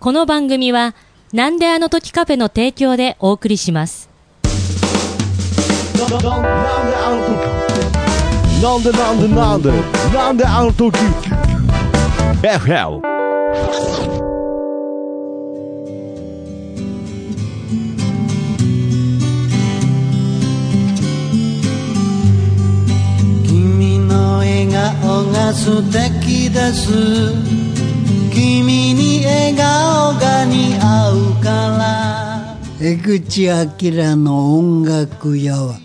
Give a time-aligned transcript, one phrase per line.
[0.00, 0.94] この番組は、
[1.34, 4.08] なんであの時カフェの提供でお送りします。
[5.98, 6.06] な
[8.78, 9.70] んでなんでなんで
[10.14, 10.96] なんであの時。
[12.40, 13.02] FL
[23.46, 27.60] 君の笑顔が素敵です。
[28.32, 28.79] 君に
[29.50, 32.56] 笑顔が似合うから。
[32.80, 35.78] 江口明の音楽屋は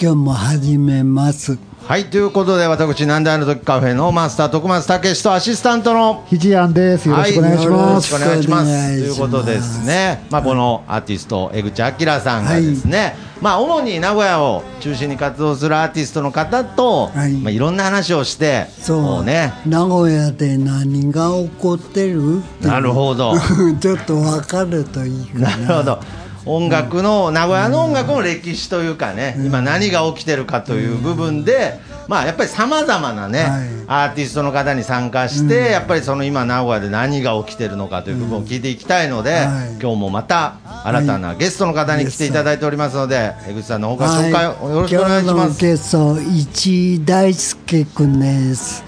[0.00, 1.56] 今日も始めます。
[1.92, 6.24] はい、ということで、私、なんであの時カフェのマスター、徳松武史とアシスタントの。
[6.26, 7.06] ひじやんです。
[7.06, 8.10] よろしくお願いします。
[8.10, 8.70] くお願いします。
[8.70, 10.24] よろしくお願いしますということですね。
[10.30, 13.14] まあ、このアーティスト、江口明さんがですね。
[13.42, 17.08] まあ、主に名古屋を中心に活動するアーティストの方と。
[17.08, 18.68] はいまあ、いろんな話をして。
[18.80, 19.52] そうもね。
[19.66, 23.34] 名古屋で何が起こってるなるほど。
[23.82, 26.21] ちょっと分かるといいかななるほど。
[26.44, 33.50] 音楽の、名古屋の音楽の歴史というかね、今何が起きてるかという部分で、まあやっぱりさまざまなね、はい。
[33.86, 39.46] アーティストの方に参加して、やっぱりその今名古屋で何が起きてるのかという部分を聞いていきたいので、はい。
[39.80, 45.32] 今日もまた新たなゲストの方に来ていただいておりますので、江口さんの方から紹介をよろしくお願いします。
[45.32, 48.84] 今日のゲスト市井大輔君です。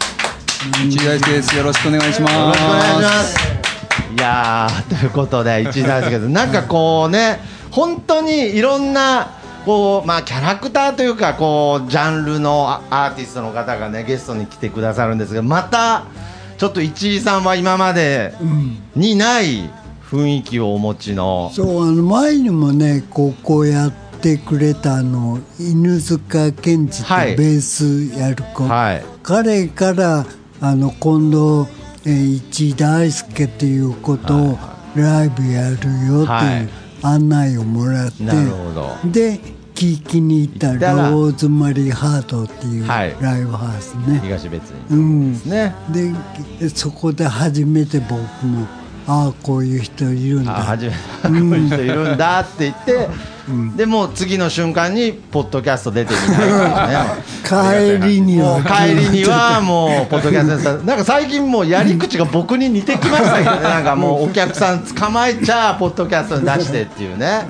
[0.84, 1.56] 一大輔です。
[1.56, 2.34] よろしくお願いします。
[2.34, 3.53] よろしくお願いします。
[4.16, 9.32] いやーということで一大ですけど なんかこうね本当にいろんな
[9.64, 16.04] こうまあキャラクターというかこうジャンルのアアーティストの方がねゲストに来てくださるんですがまた
[16.58, 18.34] ちょっと市井さんは今まで
[18.94, 19.68] にない
[20.08, 27.36] 雰囲気をお持ちの、そうあの前にもねここやってくれたあの犬塚健二ってはい。
[27.36, 29.04] ベースやる子、はい。
[29.24, 30.24] 彼から
[30.60, 31.66] あの今度、
[32.06, 34.58] えー、市井大輔っていうことを
[34.94, 36.62] ライブやるよってはい。
[36.62, 36.70] いう
[37.02, 39.40] 案内をもらって、で
[39.74, 43.10] 聞きに行ったローズマリーハートっていうラはい。
[43.10, 45.74] イブハウスね、東別うにんですね。
[46.60, 48.12] でそこで初めて僕
[48.46, 48.66] も
[49.06, 50.56] ああこういう人いるんだ。
[50.56, 53.08] あ初めてこういう人いるんだって言って、
[53.76, 57.10] でもう次の瞬間にポッドキャスト出てみたいなね。
[57.44, 58.62] 帰りには。
[58.62, 63.62] 帰りにはもうポッドキャストなんか最近もうやり口が僕に似てきましたけどね。
[63.62, 67.46] なんかもうお客さん捕まえちゃポッドキャストに出してっていうね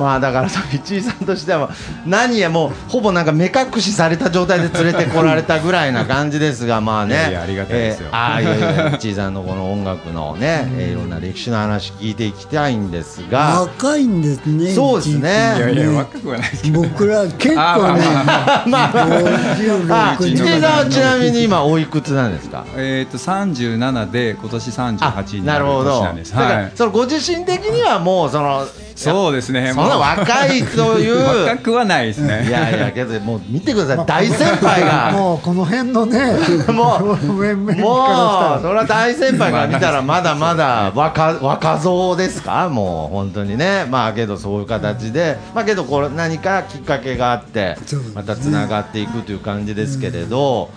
[0.00, 1.68] まあだから市井さんとしては
[2.06, 16.82] 何やもうほぼなんか目隠しされた状態で連れてこられたぐらいな感じですがまあねいやいやありがたいですよえーああいやいや市井さんのこの音楽のね、えーいろんな歴史の話聞いていきたいんですが若いんですねそうですねいやいや、ね若くはないですけど。
[16.82, 22.64] 僕ら結構ねああ56市井さんはちなみに今おいくつなんですか？
[22.76, 25.90] えっと、三十七で、今年三十八になるなるほど。
[25.98, 26.32] 年なんです。
[26.32, 26.72] だから、はい。
[26.74, 28.66] そのご自身的にはもうその
[28.96, 29.72] そうですね。
[29.74, 31.18] そんな若いという。
[31.48, 32.48] 若くはないですいね。
[32.50, 35.10] やいやけどもう見てください大先輩が。
[35.12, 36.32] もうこの辺のね、
[36.72, 42.68] もうもうそれは大先輩から見たらまだまだ若若造ですか？
[42.68, 47.76] もう本当にねまあけどそういう形でまあけどこれ何かきっかけがあって
[48.14, 50.70] またつながっていくという感じですけれど。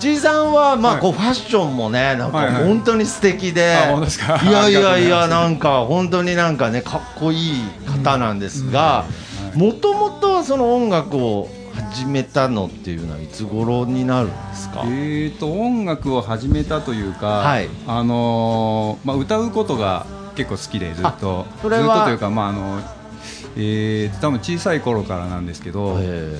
[0.00, 3.60] ちいさんはまあこうファッションもねなんか本当に素敵で、
[4.42, 9.04] いやいやいやなんか本当になんかねかっこいい方なんですが
[9.54, 14.82] もともとその音楽を始めたのっていうのはいつ頃になるんですか？
[14.86, 17.26] えっと、音楽を始めたというか。
[17.26, 17.68] はい。
[17.86, 21.46] あのー、まあ、歌うことが結構好きで、ずっと。
[21.62, 22.80] ずっとというか、まあ、あの。
[23.56, 26.32] えー、多分小さい頃からなんですけど、へ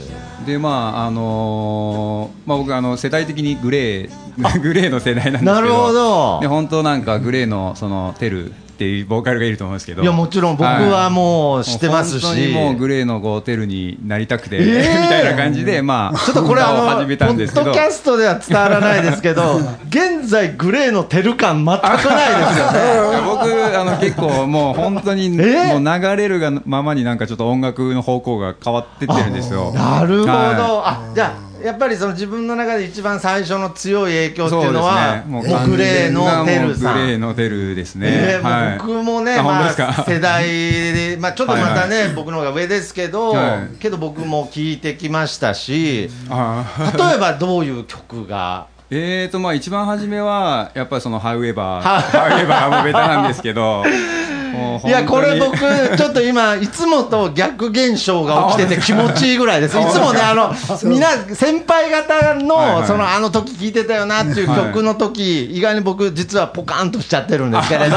[0.47, 6.41] でまああのーまあ、僕あの世代的にグレーグレーの世代なんですけどなるほど。
[6.41, 10.03] で本当なんかグレーのそのテルっていうボーカルがいると思うんですけど。
[10.03, 12.25] いやもちろん僕はもう知ってますし。
[12.25, 15.03] 本当にもうグレーのこうテルになりたくて、えー。
[15.03, 17.67] みたいな感じでまあちょっとこれあの歌を始めたんですけど。
[17.67, 22.81] ポッドキャストでは伝わらないですけど 現在グレーのテル感全くないですよね。
[23.29, 29.73] 僕あの結構もう本当にもうえ流れるがままになんかちょっと音楽の方向が変わってってるんですよ。
[29.73, 35.25] なるほど、はあじゃあやっぱりその自分の中で一番最初の強い影響っていうのはね。
[35.27, 36.95] もうグレーのテルさん。
[36.95, 38.41] グレーのテルですね、
[38.79, 43.79] 僕もね、まあ、世代で、まあ、ちょっとまたね、はい僕の方が上ですけど、はい。
[43.79, 48.67] けど僕も聞いてきましたし例えばどういう曲が？
[48.91, 53.85] えーとまあ一番初めはやっぱりそのハウエバーハウエバーもベタなんですけど
[54.85, 59.79] いやこれ僕ちょっと今いつもと逆現象が起きてて気持ちいいぐらいです。
[59.79, 60.53] いつもねあの
[60.89, 67.97] みんな先輩方のそのあの時聴いてたよなっていう曲の時意外に僕実はポカンとしちゃってるんですけれど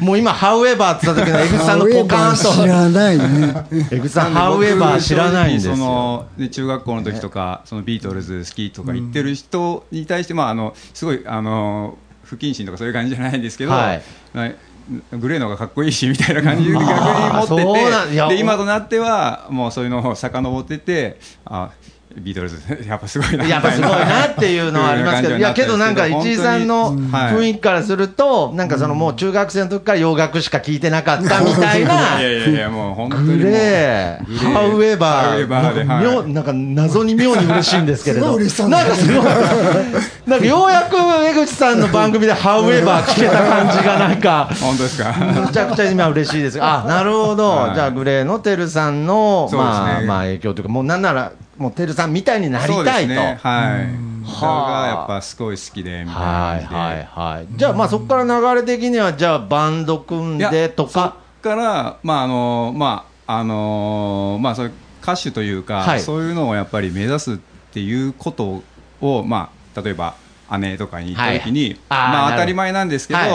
[0.00, 2.52] もう今「However」って言った時の江口さんのポカンと。
[2.52, 3.66] 知らないね。
[3.90, 6.26] 江口さん「なんで僕 However」知らないんですよ。
[6.50, 14.02] 中学校の時とか、そのビートルズ好きとか言ってる人に対して、まあ、あのすごいあの不謹慎とかそういう感じじゃないんですけど、はい。
[14.32, 14.50] まあ
[15.12, 18.28] グレーの方がかっこいいしみたいな感じで逆に持ってて。
[18.28, 21.70] で今となってはもうそういうのを遡っててあ
[22.18, 22.58] ビートルズ。
[22.88, 32.18] やっぱすごいなやっぱすごいなっていうのはありますけど、 いやけどなんか市井さんの雰囲気からすると、なんかそのもう中学生の時から洋楽しか聞いてなかったみたいな。
[32.20, 38.68] いやいやいやもう本当にもうグレー、ハウエバー、なんか妙なんか謎に妙に嬉しいんですけれど、すごい嬉しそう。
[38.68, 39.24] なんかすごい、
[40.26, 45.12] なんかようやく江口さんの番組でハウエバー聞けた感じがなんか、本当ですか？
[45.12, 46.58] むちゃくちゃ今嬉しいです。
[46.62, 47.50] あ、なるほど。
[47.50, 47.74] はい。
[47.74, 53.08] じゃあグレーのてるさんの、まあまあ影響というか、もうなんならもうてるさんみたいになりたいと。
[53.08, 53.38] ね。
[53.42, 54.16] はい。
[54.40, 57.46] がやっぱすごい好きでみたいなはいはいはい。
[57.56, 60.90] じゃあまあそこから流れ的にはじゃあバンド組んでとか。
[60.90, 61.12] そっ
[61.42, 64.72] から、まああのまああのまあ、そういう
[65.02, 66.00] 歌手というか、はい。
[66.00, 67.36] そういうのをやっぱり目指すっ
[67.72, 68.62] ていうこと
[69.00, 70.16] を、まあ、例えば
[70.58, 71.78] 姉とかに言った時に、はい。
[71.88, 73.30] まあ、当たり前なんですけど、はい。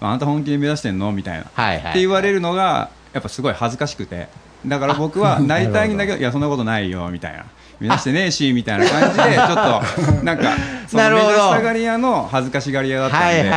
[0.00, 1.12] まあ、あんた本気で目指してんの？
[1.12, 1.90] みたいな、はいはい。
[1.90, 4.28] って言われるのがやっぱすごい恥ずかしくて
[4.66, 7.44] だから僕は なりたいんだけどいやそんなことないよみたいな
[7.80, 10.52] 目指してねえしみたいな感じで ちょっとなんか
[10.86, 13.42] その目指したがり屋の恥ずかしがり屋だったんで。
[13.42, 13.50] で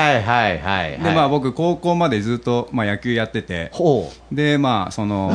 [1.13, 3.71] まあ、僕、高校までずっと、まあ、野球やってて。
[4.31, 5.31] でまあその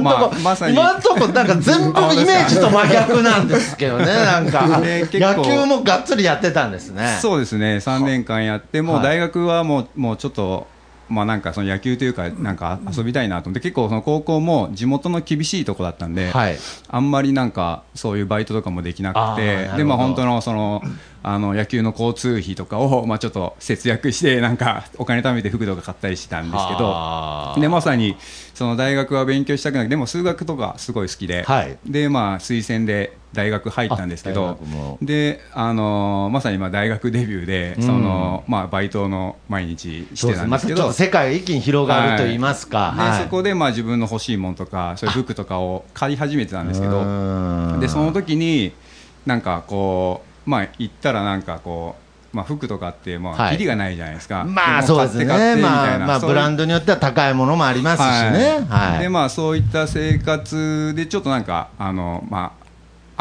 [0.00, 4.80] まあ、まさに今んとこなんか全部イメージと真逆なんですけどね、なんか。
[5.12, 7.18] 野球もがっつりやってたんですね。
[7.20, 10.66] そうですね3年間やってもうはい大学はもうもうちょっと
[11.12, 16.56] まあなんかその野球というかなんか遊びたいなと思って結構その高校も地元の厳しいとこだったんで、はい。
[16.88, 20.82] あんまりなんかそういうバイトとかもできなくてでまあ本当のその
[21.22, 28.16] あの野球の交通費とかを まあちょっと節約してなんかお金貯めて服とか買ったりしてたんですけどはあでまさに
[28.54, 31.78] その大学は勉強したくなくてでも数学とかすごい好きで、はい。
[31.86, 34.58] でまあ推薦で大学入ったんですけど
[35.00, 37.82] であのまさにまあ大学デビューで、うん。
[37.82, 40.78] そのまあバイトの毎日してたたんですけど。
[40.78, 42.94] ちょっと世界が一気に広がると言いますか。
[42.96, 43.22] ではい。
[43.22, 48.72] そこでまあ自分の欲しいものとかそういう服とかを買い始めてたんですけうどでその時に
[49.26, 51.96] なんかこうまあ行ったらなんかこ
[52.32, 55.24] うまあ服とかってまはいあキリがないじゃないですか、まあもそうですね。
[55.56, 58.66] まあまあブランドによっては高いものもありますしね。
[58.68, 59.00] はい。
[59.00, 62.62] でまあそういった生活でちょっとなんかあのまあ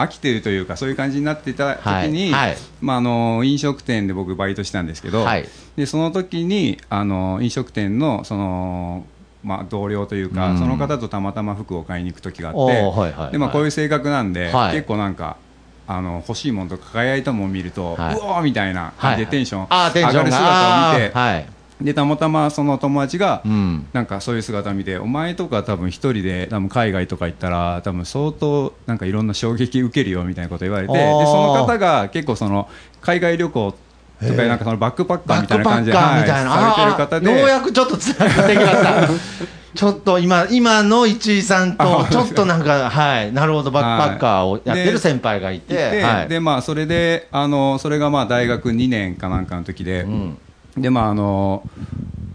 [0.04, 9.06] 飽きてるというかそういう感じになってた時に、はいはいまああの飲食店で僕バイトしたんですけど、はいでその時にあの飲食店のその
[9.44, 15.38] まあ同僚というか、うんその方とたまたま服を買いに行く時があって、はいはいはいでまあこういう性格なんで、はい結構なんか。
[15.98, 21.46] あの欲しいものとか輝いたものを見ると、はいうおーみたいな感じでテンション上がる姿を見て、はい。
[21.82, 23.88] でたまたまその友達が、うん。
[23.92, 32.70] なんかそういう姿を見てお前とか多分一人で多分海外とか行ったら多分相当なんかいろんな衝撃受けるよみたいなこと言われてでその方が結構その
[33.02, 33.76] 海外旅行
[34.28, 36.28] とかなんかそのバックパッカーみたいな感じで、いな、はい。
[36.28, 39.52] されてる方あーようでやくちょっとつながってきました。
[39.74, 45.60] ちょっと今、今の市井さんと、 ちょっとなんか、はい、なるほど、バックパッカーをやってる先輩がいい。
[45.60, 46.28] て、て、はい。
[46.28, 50.38] でまあそれであのそれがまあ大学2年かなんかの時で、ん。
[50.78, 51.64] でまああの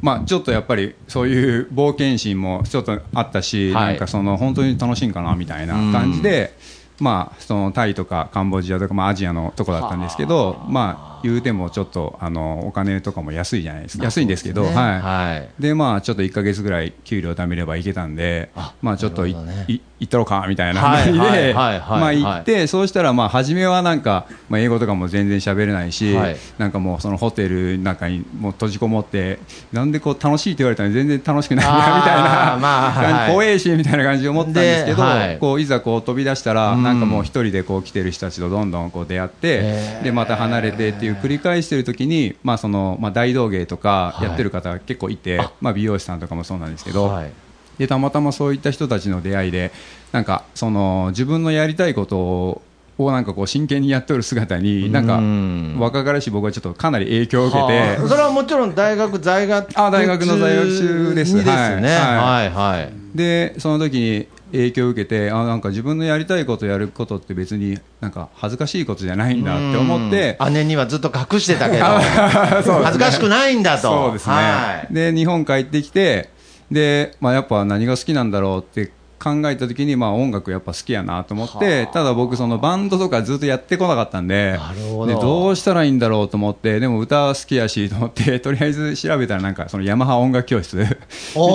[0.01, 3.87] まあちょっとやっぱりそういう冒険心もちょっとあったし、はい。
[3.89, 6.57] なんかその本当に楽しいんかなみたいな感じで、
[7.01, 14.05] まあそのタイとかカンボジアとかまあアジアのとこだったんですけど、まあ言うてもちょっとあのお金とかも安いじゃないですか。
[14.05, 15.01] 安いんですけど、ねはい。
[15.01, 15.63] はい。
[15.63, 19.37] でまあちょっと1か月ぐらい給料貯めればいけたんでまあちょっとい、
[19.69, 26.37] い行ったろかみたいなはい感じで、行って、そうしたらまあ初めはなんか、まあ、英語とかも全然喋れないし、はい。
[26.59, 29.39] なんかもうそのホテルの中にもう閉じこもって
[29.73, 35.39] なんでこう楽しいって言われたのに全然楽しくないなみたいな、まあは怖えしみたいな感じで思ったんですけどい。
[35.39, 36.83] こういざこう飛び出したら、うん。
[36.83, 47.33] なんかもう一人でこう来てる人たちとどんどんこう出会って、でまた離れてっていう繰り返してる時に、まあそのまあ、大道芸とかやってる方が結構いて、まあ、美容師さんとかもそうなんですけど、はい。
[47.79, 49.71] でたまたまそういった人たちの出会いで
[50.13, 52.63] なんかその自分のやりたいことを
[52.99, 57.79] をなんかこう真剣にやっておる姿になんかうん若かりし僕はちょっとかなり影響を受けて。
[57.79, 58.09] はあ。
[58.09, 61.35] それはもちろん大学在学あ大学の在学中です。
[61.35, 61.97] にですね。
[61.97, 62.93] ははいはい。
[63.15, 70.55] でその時に影響を受けてあなんか自分のやりたいことやることって別になんか恥ずかしいことじゃないんだって思ってうん。
[70.55, 73.83] 姉にはずっと隠してたけど、 恥ずかしくないんだと。
[73.83, 74.95] そうですね、はい。
[74.95, 76.31] で日本帰ってきて
[76.71, 78.93] で、まあ、やっぱ何が好きなんだろうって
[79.27, 84.57] 考えた時に、まあ、音楽やっぱ好きやなと思ってただ僕そのバンドとかずっとやってこなかったんで
[84.91, 85.07] ど。
[85.07, 90.87] でどうしたらいいんだろうと思ってでも歌は好きやしと思って とりあえず調べたらなんかそのヤマハ音楽教室 み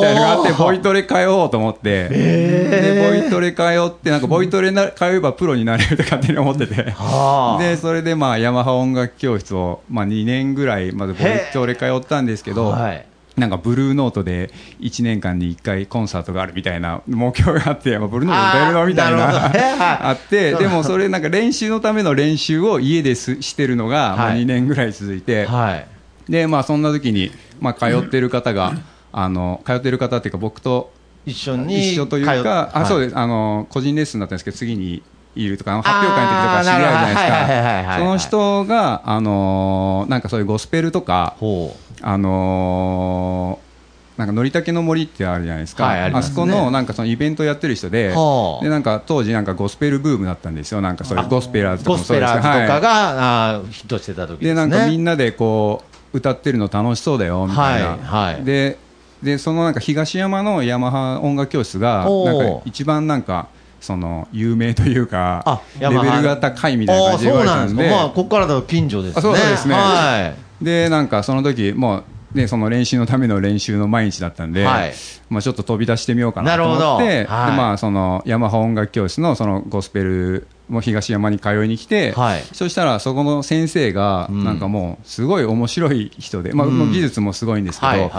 [0.01, 6.92] たいなのがあってボイトレ通おうと思ってでボイトレ通ってなんかボイトレな通えばプロになれるって勝手に思ってて。
[6.92, 7.63] はあ。
[7.63, 13.06] でそれでまあヤマハ音楽教室を、まあ、2年ぐらいまでボイトレ通ったんですけど、はい
[13.38, 19.46] なんかブルーノートで1年間に1回コンサートがあるみたいな目標があって、まあ、ブルーノート歌えるのみたいな
[20.10, 24.42] あってでもそれなんか練習のための練習を家ですしてるのが、まあ、はい。
[24.42, 25.88] 2年ぐらい続いて、はい。
[26.30, 28.74] でまあそんな時にまあ通ってる方が、
[29.14, 30.92] あの通ってる方っていうか僕と
[31.26, 35.04] 一緒に一緒というか、あそうでですあの個人レッスンだったんですけど次に
[35.36, 37.98] いるとか発表会の時とか知り合うじゃないですか。
[38.00, 43.72] その人があのなんかそういうゴスペルとかほあのー
[44.18, 46.36] なんかのりたけの森ってあるじゃないですか、はいあすね。
[46.36, 50.82] そこのなんかそのイベントやってる人で,、はあでなんか当時なんかゴスペルブームだったんですよ。
[50.82, 52.82] なんかそういうゴスペラーズとかもそうですペラーズとかはい。
[52.82, 54.50] が、あーヒットしてた時ですね。
[54.50, 55.84] でなんかみんなでこ
[56.14, 58.44] う歌ってるの楽しそうだよみたいな、はいはい。
[58.44, 58.78] で
[59.24, 63.48] でそのなんか東山のヤマハ音楽教室がなんか一番なんか
[63.82, 67.90] その有名というかあレベルが高いみたいな感じで言われたんで。
[67.90, 69.20] まあここからだと近所ですね。
[69.20, 69.74] あそうですね。
[69.76, 70.64] はい。
[70.64, 74.94] でなんかその時もうね、その練習のための練習の毎日だったんで、はい。
[75.30, 77.58] まあ、ちょっと飛び出してみようかなと思ってで、はい。
[77.58, 82.44] まあ、そのヤマハ音楽教室のそのゴスペルも東山に通いに来て、はい。
[82.54, 84.44] そしたらそこの先生がうん。
[84.46, 86.78] なんかもうすごい面白い人で、まあ、うん。
[86.78, 88.12] もう技術もすごいんですけど、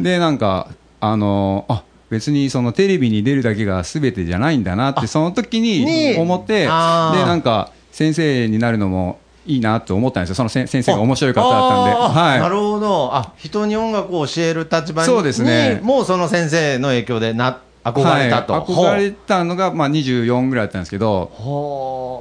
[0.00, 0.68] でなんか
[1.00, 10.34] あのあ別にそのテレビに出るだけが全てじゃないんだなってその時にに思ってでなんか先生になるのもいいなと思ったんですよ。
[10.34, 12.18] そのせ先生が面白い方だったんで。
[12.18, 12.40] はい。
[12.40, 13.14] なるほど。
[13.14, 15.76] あ人に音楽を教える立場にそうですね。
[15.76, 21.30] にもうその先生の影響でな憧れたと、はい、憧れたのが、まあ、24ぐらいだったんですけど。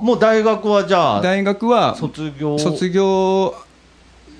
[0.02, 2.58] もう大学はじゃあ大学は卒業？
[2.58, 3.54] 卒業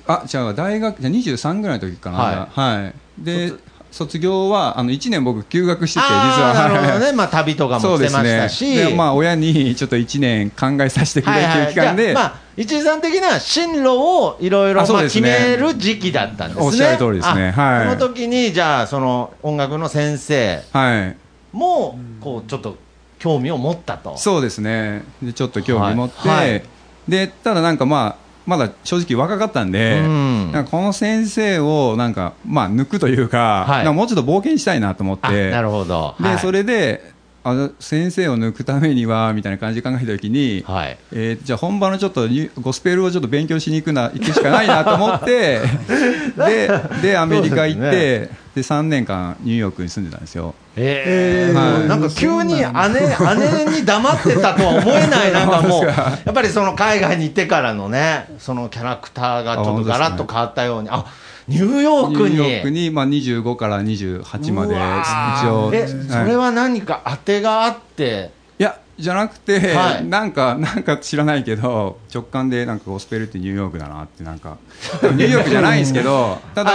[0.08, 2.18] あ違う大学じゃあ23ぐらいの時かな。
[2.18, 3.52] ははい、で
[3.92, 6.54] 卒業はあの1年僕休学してて実あは。
[6.54, 16.66] ーなるほどはいね、まあ、旅とかもそうでしてますしたねし、でまあ親にちょっと1年考えさせてくれっていう期間で、じゃあまあ、一井さん的には進路をいろいろ決める時期だったんですね。
[16.66, 17.54] おっしゃる通りですね。
[17.56, 17.98] あはい。
[17.98, 21.18] その時に、じゃあ、その音楽の先生はい。
[21.52, 22.78] も、こう、ちょっと
[23.20, 24.18] 興味を持ったと。
[24.18, 25.04] そうですね。
[25.22, 26.52] でちょっと興味持って、はい。
[26.52, 26.64] はい。
[27.08, 30.52] でただなんかまあまだ正直若かったんで、うん。
[30.52, 33.86] なんかこの先生をなんか、まあ、抜くというか,、はい。
[33.86, 36.16] かもうちょっと冒険したいなと思っあてなるほど。
[36.20, 36.40] で、はい。
[36.40, 37.09] それで
[37.44, 40.98] あの先生を抜くためにはみたいな感じで考えたときに、はい。
[41.12, 45.62] えーじゃあ本場のちょっとニュゴスペルをちょっと勉強しに行くな行くしかないなと思って
[46.36, 46.70] で
[47.02, 50.54] でアメリカ行ってそうで,、3年間ニューヨークに住んでたんですよ。
[50.76, 51.54] えー。
[51.54, 51.88] はい。
[51.88, 61.06] なんか急に姉姉に黙ってたとは思えない、 なんかもう、やっぱりその海外に行ってからのね、そのキャラクターがちょっとガラッと変わったように、あ
[61.50, 62.36] ニューヨークに。
[62.36, 65.90] ニューヨークに、まあ、25から28まで一応、え、はい。
[65.90, 70.06] それは何か当てがあって、いやじゃなくて、はい。
[70.06, 74.58] なんかなんか知らないけど直感でなんかゴスペルってニューヨークだなってなんか。
[75.02, 76.72] ニューヨークじゃないんですけどた あだ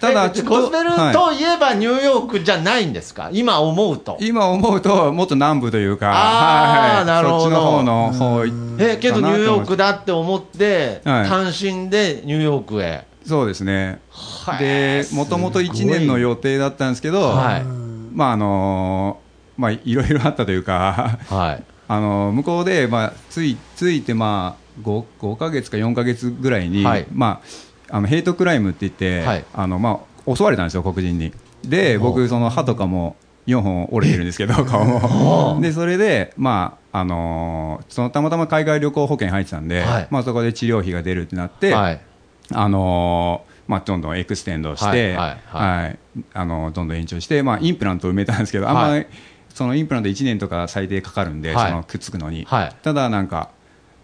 [0.00, 4.18] ただえゴスペルはいといえばニューヨークじゃないんですか、今思うと。
[4.20, 7.40] 今思うともっと南部というかあーなるほど。
[7.42, 11.28] そっちの方の方行えけどニューヨークだだって思って、はい。
[11.28, 13.11] 単身でニューヨークへ。
[13.26, 14.00] そうですね。
[14.10, 14.58] はい。
[14.58, 17.64] でもともと1年の予定だったんですけど、はい。
[18.12, 19.20] まああの
[19.56, 21.64] まあいろいろあったというかはい。
[21.88, 27.06] あの向こうで、まあ、ついついて、まあ、5, 5ヶ月か4ヶ月ぐらいに、はい。
[27.12, 27.42] ま
[27.90, 29.44] あ、あのヘイトクライムって言って、はい。
[29.52, 31.32] あのまあ、襲われたんですよ、黒人に。
[31.64, 35.58] で、僕、その歯とかも4本折れてるんですけど、 顔も。
[35.60, 40.06] で、それで、まああのーそのたまたま海外旅行保険入ってたんで、はい。
[40.10, 42.00] まあ、そこで治療費が出るってなって、はい。
[42.50, 45.84] あのーまあ、どんどん extend して、はいはいはい。
[45.84, 45.98] はい
[46.34, 49.06] あのどんどん延長して、まあ、インプラントを埋めたんですけど、あんまりはい
[49.54, 51.70] そのインプラント1年とか最低かかるんで、はい。
[51.70, 52.76] そのくっつくのに、はい。
[52.82, 53.50] ただなんか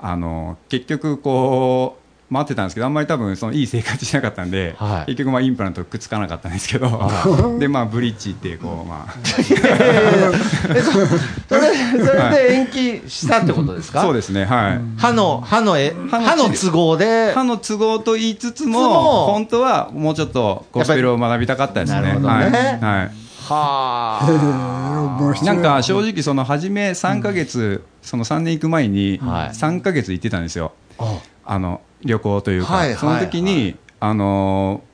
[0.00, 1.97] あの結局こう
[2.30, 5.06] 待ってたんですけどあんまり多分そのいい生活しなかったんで、はい。
[5.12, 6.88] 結局まあインプラントくっつかなかったんですけど、
[7.58, 9.14] でまあブリッジってこうまあ。
[9.22, 9.38] そ
[10.74, 14.80] れそれで延期したってことですか、そうですねはい。
[14.98, 17.32] 歯の歯のえ歯の都合で？
[17.32, 22.08] 歯の都合と言いつつもつも本当はもうちょっとゴスペルを学びたかったですね。
[22.08, 22.78] やっぱりなるほどね。
[22.82, 22.98] はい。
[22.98, 23.10] はい。
[23.48, 25.44] はあ。
[25.44, 29.48] なんか正直その初め3ヶ月、その3年行く前にはい。
[29.48, 31.20] 3ヶ月行ってたんですよ、あ。
[31.46, 34.88] あの旅行というか、はいはいその時に、あのー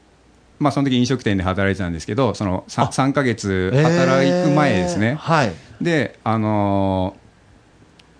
[0.59, 5.53] まあ、その時飲食店で働いてたんですけどその 3, 3ヶ月働く前ですね、えーはい。
[5.81, 7.24] であのー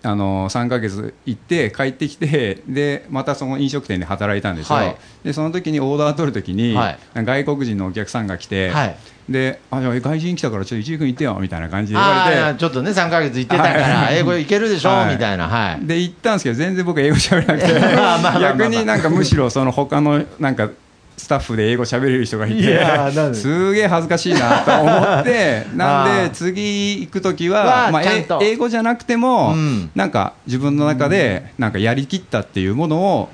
[0.05, 4.97] あのー、3ヶ月行って帰ってきてでまたその飲食店で働いたんですよ、はい。
[5.23, 6.99] でその時にオーダー取る時に、はい。
[7.15, 8.97] 外国人のお客さんが来て、はい。
[9.27, 14.17] であじゃあ外人来たからちょっと一流君行ってよみたいな感じで言われてちょっとね3か月行ってたからはい。
[14.17, 15.15] 英語いけるでしょ、はい。
[15.15, 15.85] みたいなはい。
[15.85, 17.73] で行ったんですけど全然僕英語喋れなくて。
[18.39, 20.69] 逆になんかむしろその他のなんか
[21.17, 23.33] スタッフで英語喋れる人がいいやーなんてで？
[23.35, 24.91] すげえ恥ずかしいなと思
[25.21, 28.03] って なんで次行く時わはまあ
[28.41, 29.89] 英語じゃなくてもうん。
[29.95, 33.29] なんか自分の中でなんかやりきったっていうものを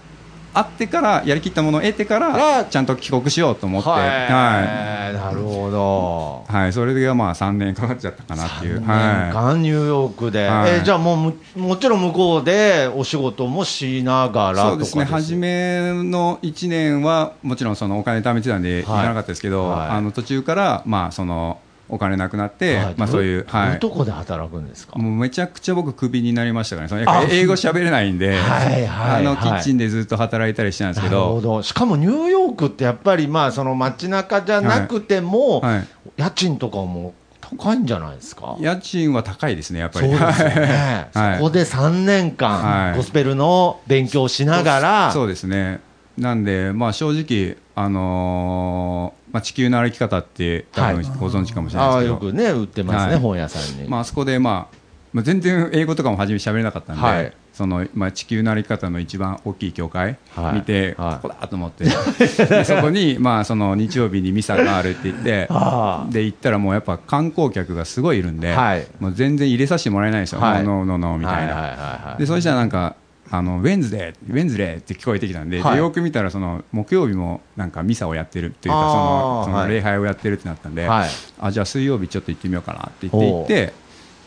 [0.54, 3.90] あってからやりきったものを得てからちゃんと帰国しようと思って。
[3.90, 6.46] はい、はなるほど。
[6.50, 8.78] い、はい、それがまあ3年かかっちゃったかなっていう。
[8.78, 10.72] 3年は間ニューヨークで、はい。
[10.72, 11.18] えーじゃあもう
[11.56, 15.06] むもちろん向こうでお仕事もしながい、らそうですね。
[15.06, 19.90] 初めの1年はもちろんそのお金貯めてたんで行かなかったですけど、はい。
[19.90, 21.60] あの途中からまあその
[21.92, 22.94] お金なくなって、はい。
[22.98, 24.98] まあ、そういう、どはい、どこで働くんですか？
[24.98, 26.90] もうめちゃくちゃ僕クビになりましたからね。
[26.90, 27.24] そのあ。
[27.30, 38.56] 英語喋れないんで、 はいはいあのはいキッチンでずっと働いたりしてたんですなるけどほどしかもニューヨークってやっぱりまあその街中じゃなくても、はい、家賃とかも高いんじゃないですか？
[38.62, 40.08] 家賃は高いですねやっぱり。
[40.10, 41.38] そうですよね、 はい。
[41.38, 42.98] そこで3年間、はい。
[42.98, 45.82] ゴスペルの勉強をしながら、そうですね。
[46.18, 54.82] なんで、まあ、正直、あのーまあ、地球の歩き方って多分はいご存知かもしれないですけど、よくね売ってますね、はい本屋さんに、まああそこで、まあ
[55.14, 57.34] まあ、全然英語とかも初め喋れなかったんで、はい。
[57.54, 61.16] そのまあ、地球の歩き方の一番大きい教会はい見て、はい。
[61.16, 61.84] ここだと思って。
[61.84, 68.88] でそこに、 まあ、その日曜日にミサがあるって言ってあで行ったらもうやっぱ観光客がすごいいるんで、はい。
[69.00, 70.64] もう全然入れさせてもらえないんですよ、はい。
[70.64, 71.54] ノーノーノーみたいな。
[71.56, 71.78] はいはいはい
[72.12, 72.20] はい。
[72.20, 72.96] でそしたらなんか
[73.34, 75.76] あのウェンズデー、ウェンズデーって聞こえてきたんで、はい。
[75.76, 79.68] でよく見たらその木曜日もなんかミサをやってるっていうかそのそはい。
[79.68, 81.10] の礼拝をやってるってなったんで、はい。
[81.40, 83.74] あじゃあ水曜日ちょっと行ってみようかなって言って行って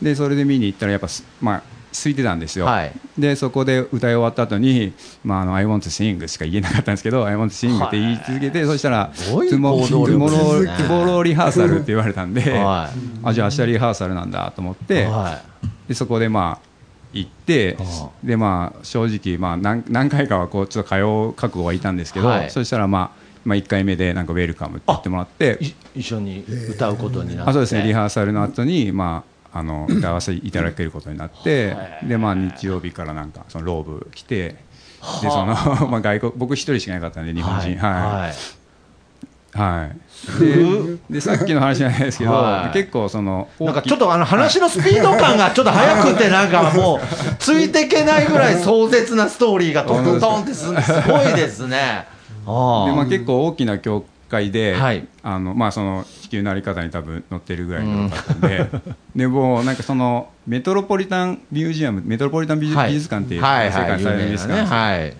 [0.01, 2.91] でそれで見に行ったらやっぱすまあ空いてたんですよ、はい。
[3.17, 4.91] でそこで歌い終わった後に、
[5.23, 12.89] まあ、あの I want to sing しか言えなかったんですけど I want to sing って言い続けて、そしたらトゥモローリハーサルって言われたんで、は
[13.23, 15.41] あじゃあ明日リハーサルなんだと思って、は
[15.87, 16.74] でそこでまあ
[17.15, 20.95] 行ってあでまあ正直まあ何何回かはこうちょっと通
[21.29, 22.51] う覚悟はいたんですけど、はい。
[22.51, 25.57] そしたらまあまあ1回目でなんかウェルカムって言ってもらって
[25.95, 31.75] 一緒に歌うことになって、あそうですねリハーサルの後にまああの歌わせていただけることになって
[32.05, 34.57] でまあ日曜日からなんかそのローブ来てで
[35.21, 35.55] その
[35.89, 37.77] まあ外国僕一人しかいなかったんで日本人。
[37.77, 37.91] はい。
[38.27, 38.64] はい
[39.55, 40.39] はい。
[40.39, 42.73] ででさっきの話じゃないですけどはい。
[42.73, 46.99] 結構そのなんかちょっとあの話のスピード感がちょっと速くてなんかもう
[47.39, 50.71] ついていけないぐらい壮絶なストーリーがトントントンってすす
[51.07, 52.07] ごいですね。
[52.47, 55.07] あでまあ、結構大きな教会で、はい。
[55.23, 58.69] あのまあ、その地球のあり方に多分載ってるぐらいのだったんで、
[59.15, 63.67] でもうなんかそのメトロポリタンミュージアムメトロポリタン美術,、はい美術館っていうはい。
[63.67, 65.13] 世界最大の美術な館はい。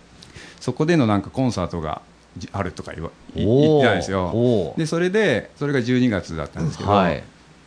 [0.59, 2.14] そこでのなんかコンサートがじ
[2.51, 4.73] あるとか言言ってたんですよ。
[4.77, 7.23] でそれでそれが12月だったんですけど、はい。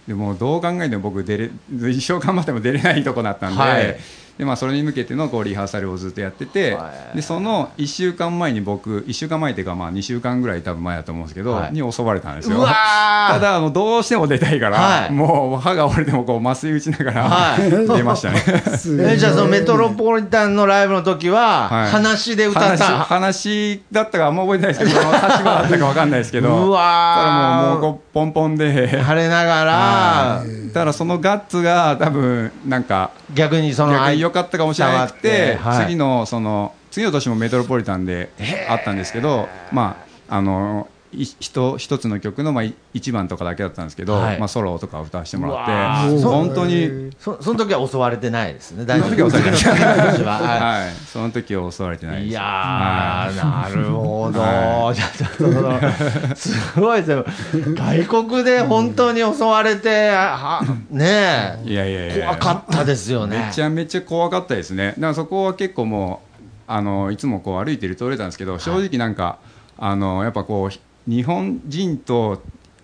[0.07, 1.50] でもどう考えても僕出れ
[1.90, 3.98] 一生頑張っても出れないとこだったんで,、はい
[4.38, 7.16] でまあ、それに向けてのこうリハーサルをずっとやってて、はい。
[7.16, 11.72] でその1週間前に僕1週間前っていうかまあ2週間ぐらい多分前だと思うんですけど、はい。
[11.72, 12.59] に襲われたんですよ。
[12.59, 12.70] うわー。
[13.35, 15.12] ただあのどうしても出たいから、はい。
[15.12, 17.68] もう歯が折れてもこう麻酔打ちながら、はい。
[17.96, 18.44] 出ましたね。
[19.12, 22.85] えじゃあそのメトロポリタンのライブの時ははい話で歌っ話た？
[23.01, 26.48] 話だったかあんま覚えてないですけどその立場だったか分かんないですけど。
[26.68, 27.22] うわー。
[27.22, 29.03] ただもうもうこうポンポンで。
[29.03, 35.87] 晴れながらはいただそのガッツが多分なんか逆にその逆に良かったかもしれなくて、はい。
[35.87, 38.31] 次のその次の年もメトロポリタンで
[38.68, 39.96] あったんですけど、ま
[40.28, 44.38] ああのい一一つの曲のまあい一番とかだけだったんですけど、はい。
[44.38, 45.66] まあソロとかを歌わせてもらっ
[46.10, 46.22] て、ー。
[46.22, 47.10] 本当に。
[47.18, 48.84] そその時は襲われてないですね。
[48.84, 50.22] 大丈夫その時は襲われてない。
[50.22, 50.38] は。
[50.38, 50.60] はい。
[50.84, 52.30] はい、その時は襲われてないです。
[52.30, 57.26] いやはー、なるほど、はじゃあちょっとそのすごいですよ、
[57.74, 62.26] 外国で本当に襲われて、はねい、いやいやいえ、や。
[62.26, 63.46] 怖かったですよね。
[63.48, 64.88] めちゃめちゃ怖かったですね。
[64.88, 69.38] だからそこは結構もうあのいつもこう歩いてると通れたんですけど、正直なんか
[69.78, 72.42] あのやっぱこうひ日本人と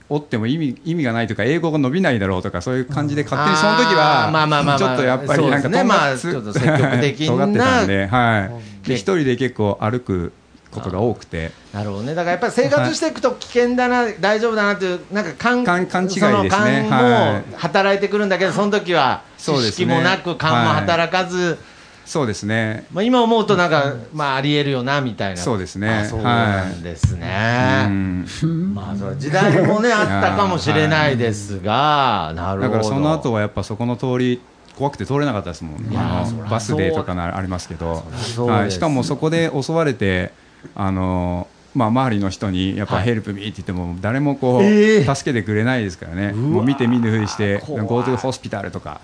[0.09, 5.85] おっても意味意味がないとか英語が伸びないだろうとかそういう感じで勝手にその時はあーまあまあまあまあちょっとやっぱりなんかね。
[5.85, 8.87] まあつちょっと積極的 ってたんで、はい。
[8.87, 10.33] でで一人で結構歩く
[10.71, 11.53] ことが多くて。
[11.73, 16.25] なるほどね、だからやっぱり生活していくと危険だな、大丈夫だなっていう、なんか勘勘勘違いです
[16.65, 16.89] ね。
[16.91, 19.73] も働いてくるんだけど、その時は知そうですね。
[19.73, 21.59] 識もなく、勘も働かず、
[22.05, 22.87] そうですね。
[22.93, 25.41] まあ、今思うとなんか、まあ、ありえるよなみたいな。
[25.41, 25.89] そうですね。
[25.89, 28.75] あそうなんですね、うん。
[28.75, 32.73] まあそれ時代もねあったかもしれないですが、なるほど。
[32.75, 34.41] だからその後はやっぱそこの通り
[34.77, 38.05] 怖くて通れなかったですもんやあのバスデーとかなありますけど。
[38.47, 40.33] はい、しかもそこで襲われて
[40.75, 43.05] あのまあ、周りの人にやっぱはい。
[43.05, 46.33] ヘルプミーって言っても誰もこう、えー助けてくれないですからね。
[46.33, 47.87] もう見て見ぬふりして怖い。
[47.87, 49.01] Go to hospital とか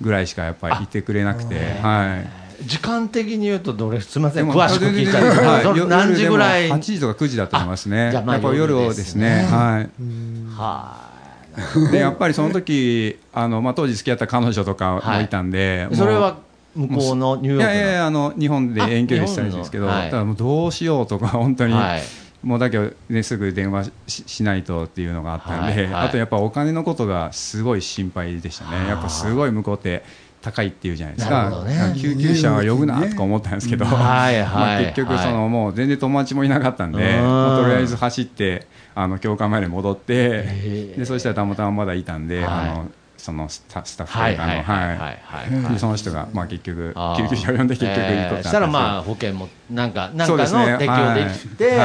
[0.00, 6.68] ぐらいしかやっぱり言ってくれなくて、はい、時間的に言うとどれすみません詳しく聞いちゃうはい何時ぐらい？
[6.68, 8.08] 夜でも8時とか9時だと思いますね。
[8.08, 9.46] あじゃあまあやっぱ夜をですね。
[9.50, 9.90] はい。
[10.56, 11.14] は
[11.92, 15.28] でやっぱりその時あの、まあ、当時付き合った彼女とかもい。
[15.28, 16.38] たんで、もういそれは
[16.74, 17.72] 向こうのニューヨークの？
[17.72, 20.10] いやいやあの日本で遠距離したんですけど、はい。
[20.10, 22.02] ただもうどうしようとか 本当に、はい。
[22.42, 25.92] もうだけど、ね、すぐ電話ししないとっていうのがあったんで、はい。
[25.92, 26.06] はい。
[26.08, 30.04] あとやっぱお金のことがすごい心配でしたね、やっぱすごい向こうって
[30.44, 31.94] 高いっていうじゃないですか、ね。
[31.98, 34.44] 救急車は呼ぶなとか思ったんですけど、はいはい。
[34.44, 42.44] まあ結局その、もう全然友達もいなかったんで、とりあえず走ってあの教官まで戻って、でそしたらたまたままだいたんで、はい。
[42.46, 45.14] あのそのスタッフとはいいうかのは
[45.74, 45.78] い。
[45.78, 48.42] その人が、まあ、結局救急車を呼んで結局えー。
[48.42, 51.78] したらまあ保険もなんかなんかの適用できて、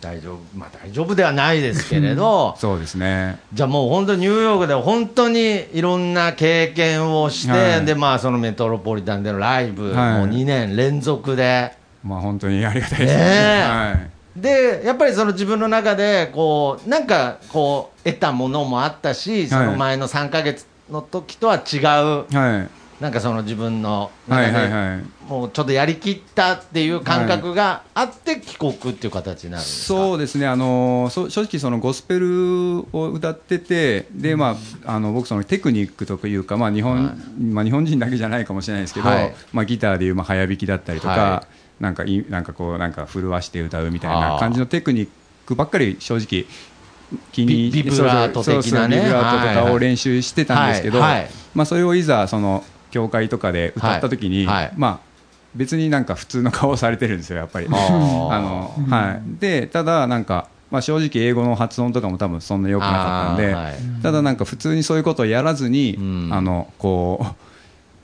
[0.00, 3.38] 大丈夫まあ大丈夫ではないですけれど、そうですね。
[3.52, 7.84] じゃあもう本当にニューヨークで本当にいろんな経験をして、はい。
[7.84, 10.18] でまあそのメトロポリタンでのライブ、はい。
[10.18, 11.74] もう2年連続で。
[12.04, 13.22] まあ本当にありがたいですね。
[13.22, 13.62] え。
[13.62, 13.92] は
[14.36, 14.40] い。
[14.40, 21.82] でやっぱりその自分の中でこうなんかこう得たものもあったし、その前の3か月の時とは違う
[22.36, 39.34] はいなんかその自分のはい中ではいはいもうちょっとやりきったっていう感覚があって帰国っていう形になるそうですね、あのそ正直、そのゴスペルを歌ってて、でまあ、あの僕、そのテクニックというか、まあ日本まあ、日本人だけじゃないかもしれないですけど、はい。
[39.52, 41.46] まあ、ギターでいうまあ早弾きだったりとか、は
[41.80, 45.08] なんかいなんかこう、なんか震わして歌うみたいな感じのテクニッ
[45.44, 46.46] クばっかり正直、
[47.32, 48.96] 気にビビブラート的なね。
[48.96, 51.30] ビブラートとかを練習してたんですけど、はいはい。
[51.52, 54.64] まあ、それをいざ、その教会とかで歌った時に、はい。
[54.66, 54.72] はい。
[54.76, 55.16] まあ
[55.56, 57.66] 別になんか普通の顔をされてるんですよ、やっぱり。
[57.70, 57.70] あ
[58.40, 63.74] のはい、でただ、なんか、まあ、正直、英語の発音とかも多分そんな良くなかったんで、はい。
[64.02, 66.28] ただ、なんか普通にそういうことをやらずに、うん。
[66.32, 67.26] あのこう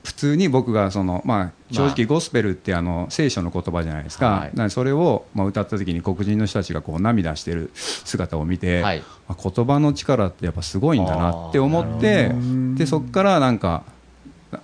[0.03, 4.49] 普通に僕がその、まあ、正ま直、ゴスペルってあの聖書の言葉じゃないですか、はい。
[4.49, 9.03] だからそれを、まあ、歌った時に黒人の人たちがこう涙してる姿を見て、はい。
[9.29, 12.31] あ言葉の力ってやっぱすごいんだなって思って、
[12.75, 13.83] でそこからなんか。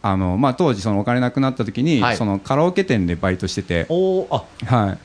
[0.01, 2.17] あのまあ、当時、そのお金なくなった時に、はい。
[2.17, 4.43] そのカラオケ店でバイトしてて、おーあ。
[4.65, 4.97] は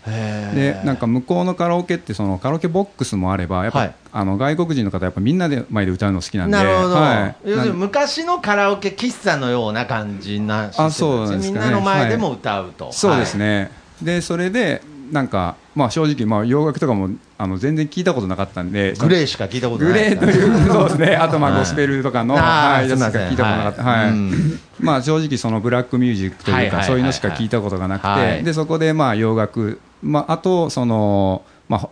[0.52, 3.94] い、でなんか向こうのカラオケってそのカラオケボックスもあればやっぱ、はい。
[4.12, 6.56] あの外国人の方やっぱみんなで前で歌うの好きなんで。
[6.56, 11.64] なるほど、はい、要するに昔のカラオケ喫茶のような感じなあそうなんですかね。
[11.64, 13.70] みんなの前でも歌うと、そうですね、ね、
[14.02, 20.10] でそれでなんか、まあ、正直、まあ、洋楽とかもあの全然聞いたことなかったんでグレーしか聞いたことグない。
[20.10, 21.16] レーというそうですね。
[21.20, 24.08] あとまあゴスペルとかの、はい、やつしか聞いたことなかった、はい。
[24.10, 24.60] うん。
[24.80, 28.44] まあ、正直そのブラックミュージックというか、そういうのしか聞いたことがなくて、はい。
[28.44, 31.88] でそこでまあ洋楽、まあ、あとその、まあ、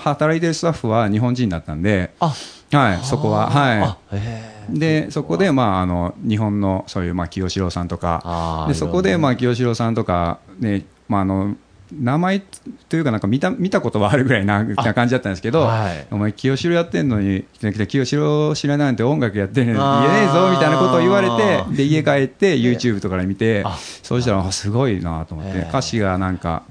[0.00, 2.32] 働いてるスタッフは日本人だったんで、あ
[2.72, 11.56] はい、そこは、あはへい、でそこで、まあ、あの日本のそういう、まあ、清志郎さんとかでそこで、まあ、清志郎さんとか、ねまあ、あの
[11.92, 12.40] 名前
[12.88, 16.06] というかなんか見た見たことはあるぐらいなな感じだったんですけど、はい。
[16.10, 17.44] お前清志郎やってんのに
[17.88, 21.28] 清志郎知らないなんて音楽やってるのに言えねえぞみたいなことを言われ
[21.68, 26.64] てで家帰って YouTube とかで見てあそうしたらあすごいなと思ってへー歌詞がなんか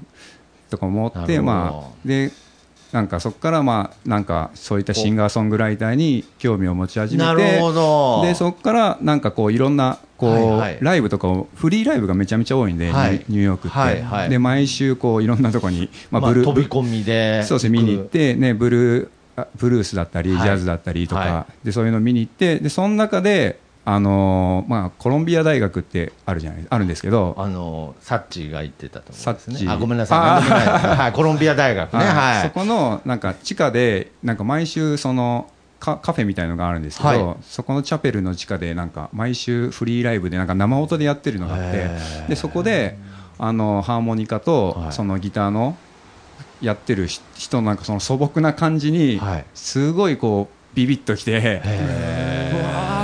[0.70, 2.30] とか思ってまあで
[2.92, 8.22] なんかそこからまあなんかそういったシンガーソングライターに興味を持ち始めてなるほど。
[8.24, 10.78] でそこからなんかこういろんなこう、はいはい。
[10.80, 13.24] ライブとかをフリーライブがめちゃめちゃ多いんで、はい。
[13.28, 14.30] ニューヨークって、はいはい。
[14.30, 20.42] で毎週こういろんなとこに、まあ、まあ、ブル飛び込みでそうですね見に行って、ね、ブルーあブルースだったり、はい。
[20.42, 27.34] ジャズだったりとか、はでそういうの見に行ってでその中で、あのーまあ、コロンビア大学ってあるじゃないあるんですけど。
[27.38, 29.64] あのサッチが言ってたと思うんですサッチ。
[29.64, 30.18] ねあごめんなさい。
[30.50, 31.98] はいコロンビア大学ね。
[32.00, 32.42] はいはい。
[32.42, 37.36] そこのなんか地下でなんか毎週そのカカフェみたいのがあるんですけど、はい。
[37.40, 41.88] そこのチャペルの地下でなんか毎週フリーライブでなんか生音でやってるのがあって
[42.28, 42.98] でそこで
[43.38, 44.92] あのハーモニカとはい。
[44.92, 45.78] そのギターの
[46.60, 49.44] やってるし人のなんかその素朴な感じにはい。
[49.54, 51.62] すごいこうビビッときて、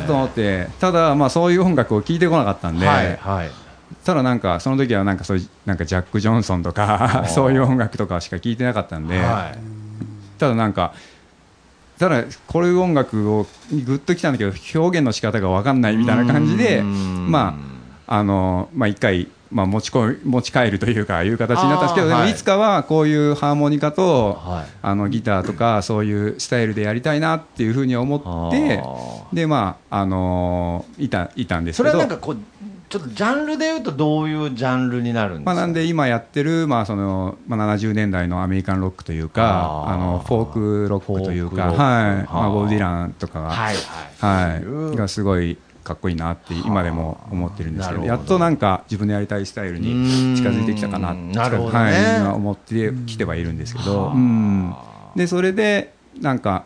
[0.04, 3.50] と思ってただまあそういう音楽を聴いてこなかったんで、はいはい。
[4.04, 7.28] ただなんかその時はなんかそういうなんかジャック・ジョンソンとかー。
[7.28, 9.58] そういう音楽とかしか聴いてなかったんで、はい。
[10.38, 10.94] ただなんか
[11.98, 17.56] ただこういう音楽をグッときたんだけど表現の仕方が分かんないみたいな感じでま
[18.06, 24.66] ああのまあ一回まあ、持ちこ持ち帰るというかいう形になったんですけどでもいつかはこういうハーモニカと、はい。
[24.83, 31.98] あのギターとかそういうスタイルでやりたいなっていうふうに思ってあでまああのーいたいたんですそけど。
[31.98, 32.38] れはなんかこう
[32.88, 41.74] ちょっとジャンルでいうとどういうジャンルになるんですか、まあ、なんで今やってる、まあそのまあ、70年代のアメリカンロックというかあのフォークロックというか、はい。
[41.74, 43.76] はあまあ、ボブ・ディランとかが、はい
[44.20, 44.64] はい。
[44.64, 44.96] はい。
[44.96, 51.78] がすごいかっこいいなって今でも思ってるんですけどやっとなんか自分のやりたいスタイルに近づいてきたかななるほどね。
[51.78, 54.74] はい、今思ってきてはいるんですけど、うん。
[55.14, 56.64] でそれでなんか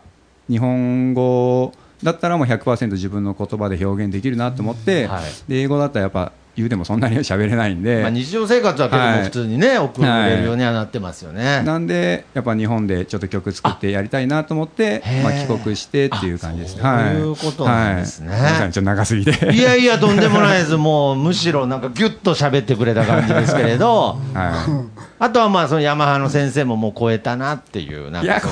[0.49, 5.23] 日本語だったらもう100%自分の言葉で表現できるなと思って、はい。
[5.49, 11.63] で英語だったらやっぱ言うてもそんなには喋れないんで、まあ、日常生活は結はい構普通にね、送れるようにはなってますよね。
[11.63, 16.81] なんで、やっぱ日本でちょっと曲作ってやりたいなと思ってまあ、帰国してっていう感じですね。
[16.83, 19.53] あはいそういうことなんですねはいちょっと長すぎて。
[19.53, 24.85] いやいや、とんでもないです、もうむしろなんかぎゅっと喋ってくれた感じですけれど、 は
[25.19, 28.25] あとはまあそのヤマハの先生ももう超えたなっていう、なんい。
[28.25, 28.47] いや、か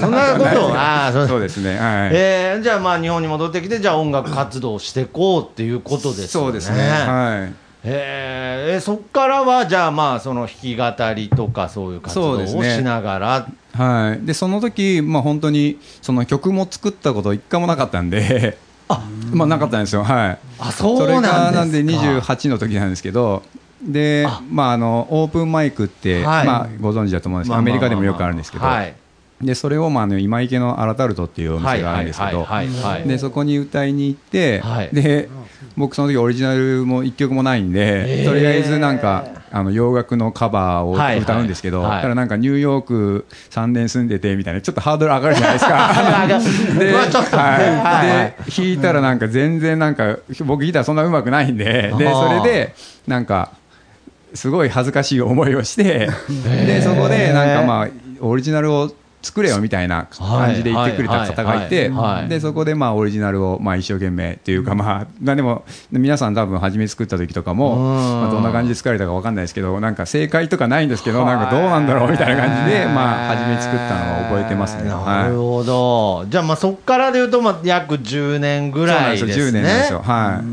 [0.00, 1.78] そんなことを、ああそうですね。
[1.78, 2.10] はい。
[2.12, 6.28] えーじゃあまあ日本に戻ってきて、じゃあ音楽活動をしていこうっていうことですよね。
[6.28, 6.78] そうですね。
[6.78, 7.33] はい。
[7.84, 8.76] えー。
[8.76, 14.24] えそっからはじゃあまあその弾き語りとかそういう活動をしながら、はい。
[14.24, 18.56] で、その時、まあ本当に、その曲も作ったこと一回もなかったんで、
[19.32, 20.04] まあなかったんですよ。
[20.04, 20.38] はい。
[20.58, 21.40] あそうそれなんですか。
[21.44, 23.42] がなんで28の時なんですけど、
[23.82, 26.46] で、まああの、オープンマイクって、はい。
[26.46, 28.94] まあご存知だと思うんですけど、アメリカでもよくあるんですけど、はい。
[29.42, 33.08] で、それをまああの今池のアラタルトっていうお店があるんですけど、はいはいはいはい。
[33.08, 34.90] でそこに歌いに行って、はい。
[34.92, 35.28] で
[35.76, 38.26] 僕その時オリジナルも一曲もないんで、えー。
[38.26, 41.18] とりあえずなんかあの洋楽のカバーをはいはい。
[41.20, 42.02] 歌うんですけど、はい。
[42.02, 45.92] ただなんかニューヨーク3年住んでてみたいなちょっとハードル上がるじゃないですか。
[46.78, 47.76] で,、はい。
[47.76, 52.74] はい、で弾いたらなんか全然なんか僕ギターそんな上手くないんででそれで
[53.06, 53.52] なんか
[54.34, 56.08] すごい恥ずかしい思いをして
[56.44, 57.88] でそこでなんかまあ
[58.20, 58.90] オリジナルを
[59.24, 68.20] 作れよみたいな感じで言ってくれた方がいてはいはいはいでそこでまあオリジナルをまあ一生懸命っていうかまあまあでも皆さん多分初め作った時とかもうん。
[68.20, 74.84] まあどんな感じで作られたかわかんないですけどなんか正解とかないんですけどなんかどうなんだろうみたいな感じでまあ初め作ったのを覚えてますね。
[74.84, 79.98] なはいるほど、じゃあまあそこからでいうとまあ約10年ぐそうなんらいですですよ10年ですよ。
[80.00, 80.04] ね。
[80.04, 80.44] はい。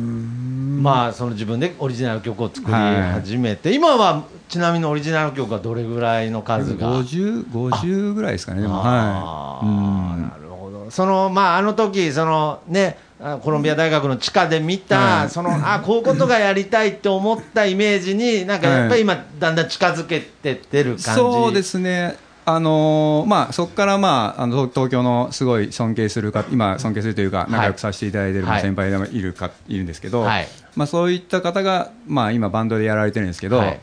[0.82, 10.22] まあその自分でオリジナル曲を作り始めて、今はちなみにオリジナル曲はどれぐらいの数が？50、50ぐらいですかね、でも、はい。
[10.22, 10.92] なるほど。
[10.92, 15.30] そのまああの時そのねあコロンビア大学の地下で見た、はい。
[15.30, 21.04] そのあこういうことがやりたいって思ったイメージになんかやっぱり今だんだん近づけてってる感じ。
[21.12, 22.18] そうですね。
[22.44, 28.62] あのーまあ、そこから、まあ、あの東東京のすごい尊敬するか今、尊敬するというか、仲良くさせていただいているはい。
[28.62, 30.48] 先輩でもいるか、い、るんですけど、はい。
[30.76, 33.80] まあ、そういった方が、まあ、今、バンドでやられてるんですけど、はい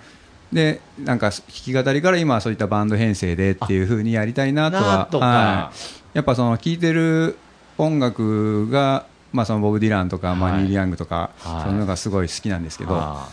[0.52, 5.32] でなんか弾き語りから今はそういったバンド編成でっていうふうにやりたいなとなは
[5.66, 7.36] はい、やっぱその聴いてる
[7.76, 11.62] 音楽が、まあ、そのボブ・ディランとか、まあ、はいニール・ヤングとか、はい。
[11.64, 13.28] そういうのがすごい好きなんですけど、あ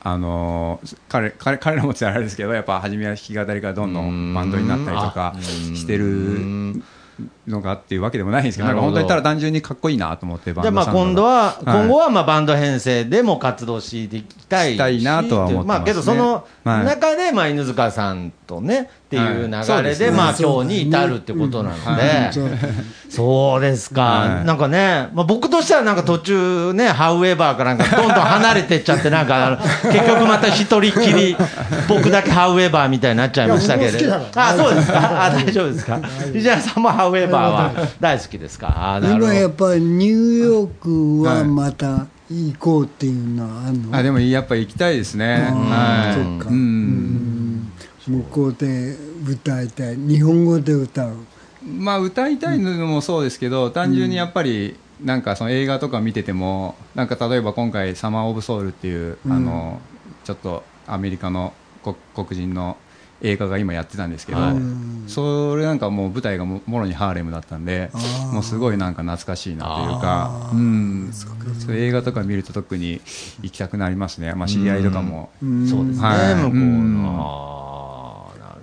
[0.00, 5.42] あのー彼彼 彼らもって言ったらあれですけどやっぱ初めは弾き語りからどんどんバンドになったりとかうん。
[5.76, 6.82] してる
[7.46, 15.68] のがっていうわけでもないんですけどなんか本当にただ単純にかっこいいなと思ってバじゃあまあ今度は、はい今後はまあバンド編成でも活動していきたいしたいなとは思ってますね。
[15.68, 22.32] まあけどそのはい中でまあ犬塚さんとねっていう流れでまあ今日に至るってことなので。
[22.32, 22.50] そう
[23.08, 24.44] そうですか、はい。
[24.44, 31.36] なんかね、まあ、僕としてはなんか途中ね、ハウエバーかなんかどんどん離れてっちゃって、なんか結局また一人きり、
[31.88, 34.14] 僕だけハウエバーみたいになっちゃいましたけれど。
[34.34, 36.00] あそうですか、あ大丈夫ですか、
[36.34, 39.26] 石原さんもハウエバーは大好きですか、あなるほど。
[39.26, 45.48] 今やっぱりニューヨークはまた行こうっていうのはあるの、あでもやっぱ行きたいですね。
[45.52, 46.14] はい。
[46.14, 46.48] そっか。
[46.50, 47.72] うん。
[48.06, 48.96] 向こうで
[49.28, 49.96] 歌いたい。
[49.96, 51.14] 日本語で歌う？
[51.64, 59.80] まあ歌いたいのもそうですけど単純にやっぱりなんかその映画とか見ててもなんか例えば今回「サマー・オブ・ソウル」っていう、あの
[60.22, 62.76] ちょっとアメリカの黒黒人の
[63.26, 65.10] 映画が今やってたんですけど、はい。
[65.10, 68.32] それなんかもう舞台がももろにハーレムだったんでー。
[68.32, 71.10] もうすごいなんか懐かしいなというかうん。
[71.12, 73.00] そういう映画とか見ると特に
[73.42, 75.46] 行きたくなりますね、まあ、知り合いとかも、そ
[75.82, 77.62] うですね、は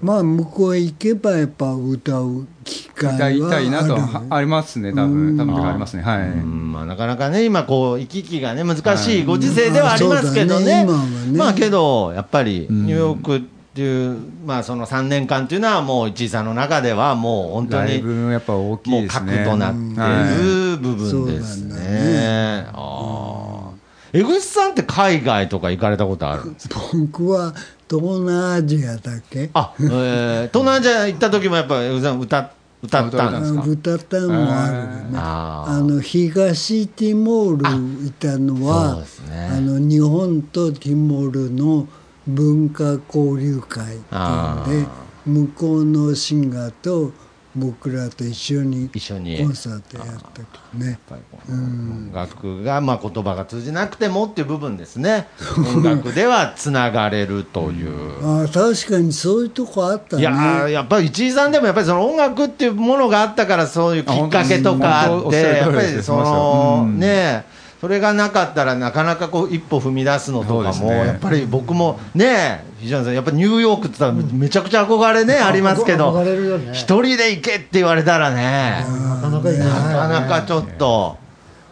[0.02, 0.06] い。
[0.06, 5.38] まあ向こうへ行けばやっぱ歌う機会歌いはたいなとあるはありますね多分。
[5.38, 6.04] 多分ありますね。
[6.04, 6.22] はい。
[6.28, 10.88] うんまあ、なかなかね、今こう、行き来がね、難しいご時世ではありますけどね、うん。
[10.88, 11.38] そうだねね。
[11.38, 12.86] まあけど、やっぱりん。
[12.86, 19.34] ニューヨークっていう、まあその3年間っていうのは、もう市井さんの中では、もう本当に、ぶやっぱ大きもういですね。
[19.38, 21.80] 核となっている部分ですそうなん。
[21.80, 22.68] だね。
[22.74, 24.20] あー。
[24.20, 26.80] 江口さんって海外とか行かれたことあるんですか？
[26.94, 27.52] 僕は
[27.90, 29.50] 東南アジアだけ。
[29.56, 32.52] あ、えー、東南アジア行った時もやっぱ江口さん歌
[32.84, 33.62] 歌ったんですか？
[33.64, 34.90] 歌ったのもあるよね。
[35.16, 35.72] あー。
[35.72, 39.50] あの東ティモールいたのはね。
[39.52, 41.88] あの日本とティモールの
[42.28, 44.88] 文化交流会っていあうんで
[45.26, 47.12] 向こうのシンガーと
[47.56, 49.38] 僕らと一緒に一緒に。
[49.38, 50.42] コンサートやったけ
[50.74, 50.92] どね。
[50.92, 55.28] やっぱりこの音楽が、まあ、言葉が通じなくてもっていう部分ですね。
[55.76, 58.26] 音楽ではつながれるという。
[58.26, 60.24] ああ確かにそういうとこあったね。
[60.24, 67.00] いやーやっぱり市井さんでもやっぱりその音楽っていうものがあったからそういうきっかけとかあってやっぱりそのうん。
[67.00, 67.46] ね
[67.84, 70.98] それがなかったらなかなかこう一歩踏み出すのとかもね。
[71.00, 76.72] やっぱり僕もね藤原さんやっぱりニューヨークって言ったらめちゃくちゃ憧れねありますけど憧れるよね。
[76.72, 81.18] 一人で行けって言われたらねなかなかなかなかちょっと。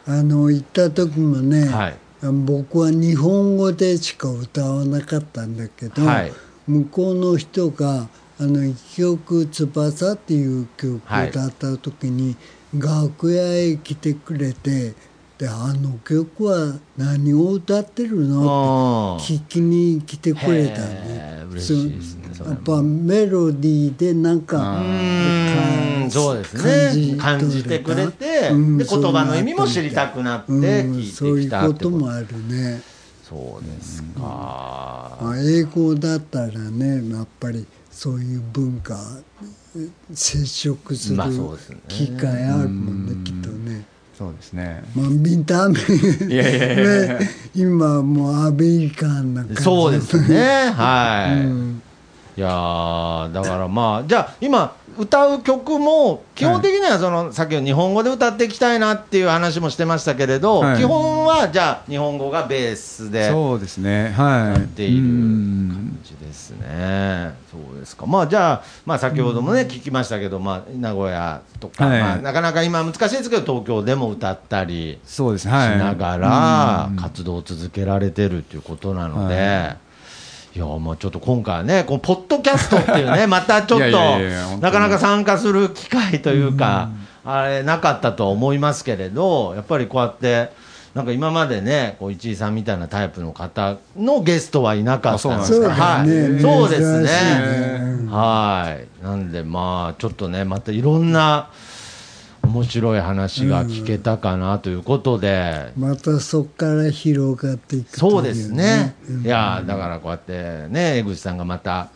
[0.05, 1.95] あの行った時もね、はい。
[2.21, 6.33] 僕は日本語でしか歌わなかったんだけど、はい。
[6.67, 12.35] 向こうの人があの一曲「翼」っていう曲を歌った時に、
[12.77, 14.93] 楽屋へ来てくれて
[15.41, 21.91] であの曲は何を歌ってるのって聞きに来てくれたへねー嬉
[22.47, 24.83] やっぱメロディーでなんか
[26.11, 27.17] そうですね。
[27.17, 32.81] 感じてくれて、うんで言葉の意味も知りたくなってうん聞いてそういうこともあるね。
[33.23, 38.95] そうですか、まあ、英語だったらねやっぱりそういう文化
[40.13, 41.19] 接触する
[41.87, 43.85] 機会あるもんね、きっとね。
[44.21, 44.83] そうですね。
[44.95, 45.79] まあ、見た目。
[45.79, 47.05] いやいやいや。
[47.05, 47.29] いやね。
[47.55, 49.63] 今もうアメリカンな感じ。
[49.63, 50.69] そうですね。
[50.69, 51.81] はい、うん。
[52.37, 60.77] いやーだからまあじゃあ今歌う曲も基本的にはその、さっきの日本語で歌っていきたいなっていう話もしてましたけれど、はい。
[60.77, 64.13] 基本はじゃあ日本語がベースでそうですね。
[64.15, 64.53] はい。
[64.53, 67.33] やっているうん感じですね。
[67.51, 68.05] そうですか。
[68.05, 71.99] まあじゃあ、まあ先ほどもね、聞きましたけど、まあ名古屋とか、はい。
[71.99, 75.77] まあなかなか今難しいですけど、東京でも歌ったりしはい。
[75.77, 76.95] ながらうん。
[76.97, 79.90] 活動を続けられてるっていうことなので。
[80.53, 84.19] いやもうちょっと今回はね、このポッドキャストっていうね、 またちょっと
[84.59, 86.89] なかなか参加する機会というか、
[87.23, 90.51] あれなかったとは思いますけれど、やっぱりこうやって、
[90.93, 95.69] なんか今までね、こう市井さんみたいなタイプの方のゲストはいなかったんですか？
[95.69, 97.03] はい、そうですね。
[97.05, 98.09] ね。
[98.11, 99.05] はい。
[99.05, 101.47] なんでまあちょっとね、またいろんな
[102.51, 108.95] 面白い話が聞けたかなということで、またそこから広がっていくといそうですね。
[109.07, 111.89] うんいやだからこうやってね、江口さんがまた、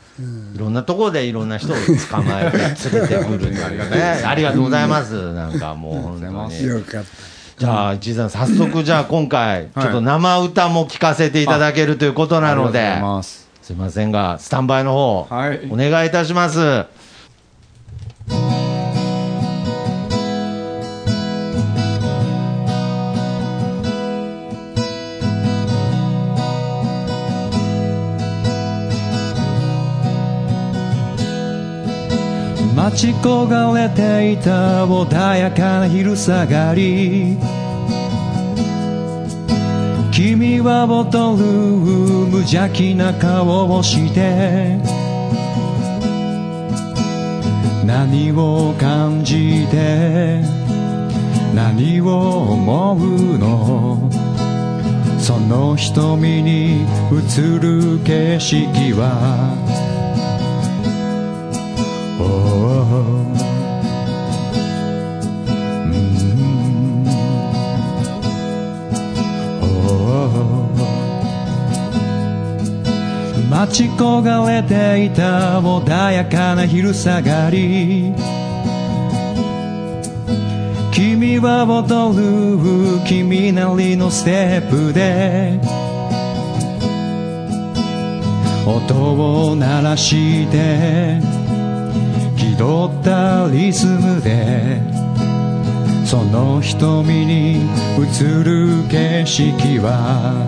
[0.53, 1.75] いろんなところでいろんな人を
[2.09, 4.21] 捕まえて連れてくるというね。
[4.25, 5.33] ありがとうございます。
[5.33, 6.65] なんかもう本当に。
[6.65, 16.85] よかったじゃあ、市井さん、早速じゃあ今回、ちょっと生歌も聞かせていただけるということなので、ありがとうございますすいませんが、スタンバイの方、はいお願いいたします。
[32.85, 37.35] 待ち焦がれていた穏やかな昼下がり。
[40.11, 44.77] 君はボトル無邪気な顔をして。
[47.87, 50.43] 何を感じて。
[51.55, 54.09] 何を思うの。
[55.17, 59.84] その瞳に映る景色は。
[73.65, 78.13] 待ち焦がれていた穏やかな昼下がり
[80.91, 85.59] 君は踊る君なりのステップで
[88.67, 91.19] 音を鳴らして
[92.55, 94.79] 気取ったリズムで
[96.05, 100.47] その瞳に映る景色は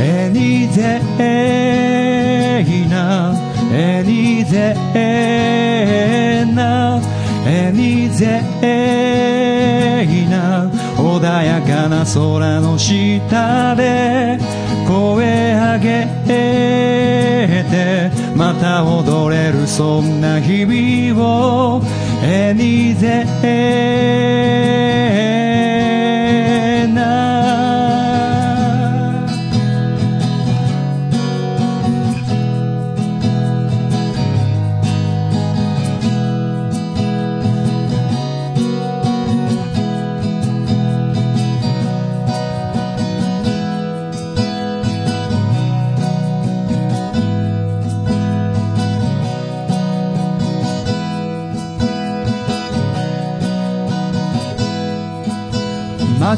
[0.00, 0.98] エニゼ
[2.88, 3.32] な
[3.72, 4.74] エニゼ
[6.54, 7.00] な
[7.46, 8.42] エニゼ
[10.28, 14.40] な穏やかな空の下で
[14.88, 21.82] 声上げてまた踊れるそんな日々を
[22.22, 23.26] エニゼ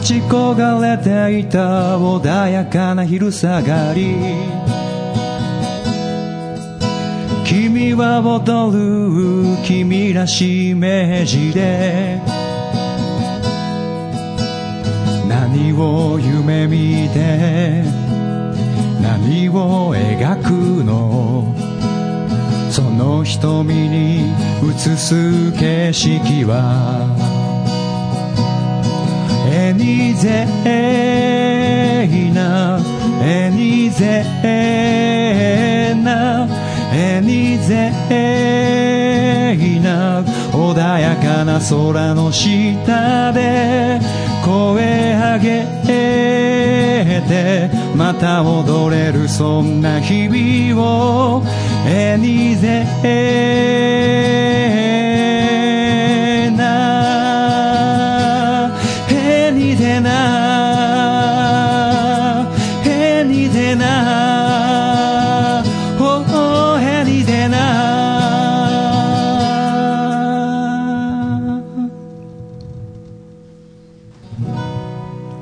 [0.00, 4.16] 待ち焦がれていた穏やかな昼下がり。
[7.44, 12.18] 君は踊る君らしいイメージで。
[15.28, 17.84] 何を夢見て
[19.02, 21.54] 何を描くの。
[22.70, 24.32] その瞳に
[24.64, 27.19] 映す景色は
[29.80, 30.44] エニゼ
[32.34, 32.78] ナ
[33.22, 34.22] エニゼ
[35.94, 36.46] ナ
[36.92, 37.90] エニゼ
[39.82, 40.22] ナ
[40.52, 43.98] 穏やかな空の下で
[44.44, 51.42] 声上げてまた踊れるそんな日々を
[51.86, 52.84] エニゼ
[56.54, 57.19] ナ
[60.00, 60.10] エニゼナ
[62.86, 65.62] エニゼナ
[65.98, 67.58] おおエニゼナ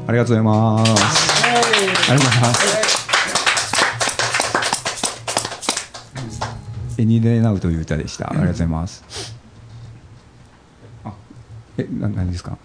[0.09, 0.92] ありがとうございます。
[2.11, 2.88] ありがとうございます。
[7.01, 8.28] Any Day Now という歌でした。
[8.30, 9.04] ありがとうございます。
[11.04, 11.12] あ、
[11.76, 12.59] え、な、何ですか？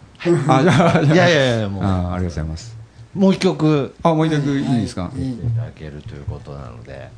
[0.47, 1.83] あ、じゃあ、いやいやいやもう。
[1.83, 2.77] あ、ありがとうございます。
[3.13, 3.93] もう一曲。
[4.03, 5.11] あ、もう一曲いいですか？
[5.15, 5.33] い。
[5.55, 7.09] ただけるということなので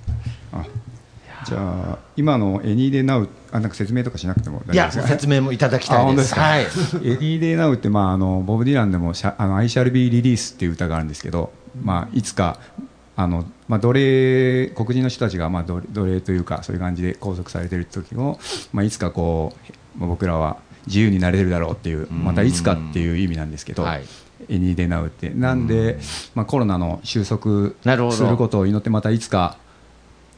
[0.52, 0.66] あ、
[1.46, 1.58] じゃ
[1.94, 5.08] あ、今の Any Day Now、あ、なんか説明とかしなくてもいや大丈夫ですか。
[5.08, 6.68] 説明もいただきたいであ本当ですはいエデ
[7.20, 12.60] y Da y Now って、まあ、あのボブ・ディランでも「シャあの I shall be released」っていう歌があるんですけど、まあ、いつか
[13.16, 18.38] あの、まあ、奴隷黒人の人たちが、まあ、奴奴隷というかそういう感じで拘束されてる時を、
[18.74, 19.54] まあ、いつかこ
[19.98, 20.58] う、まあ、僕らは
[20.88, 24.04] 自由になれるだろうっていうまたいつかっていう意味なんですけど、はい。
[24.50, 25.30] エニー・デナウって。
[25.30, 25.98] なんで、
[26.36, 27.72] まあ、コロナの収束
[28.12, 29.58] することを祈ってまたいつか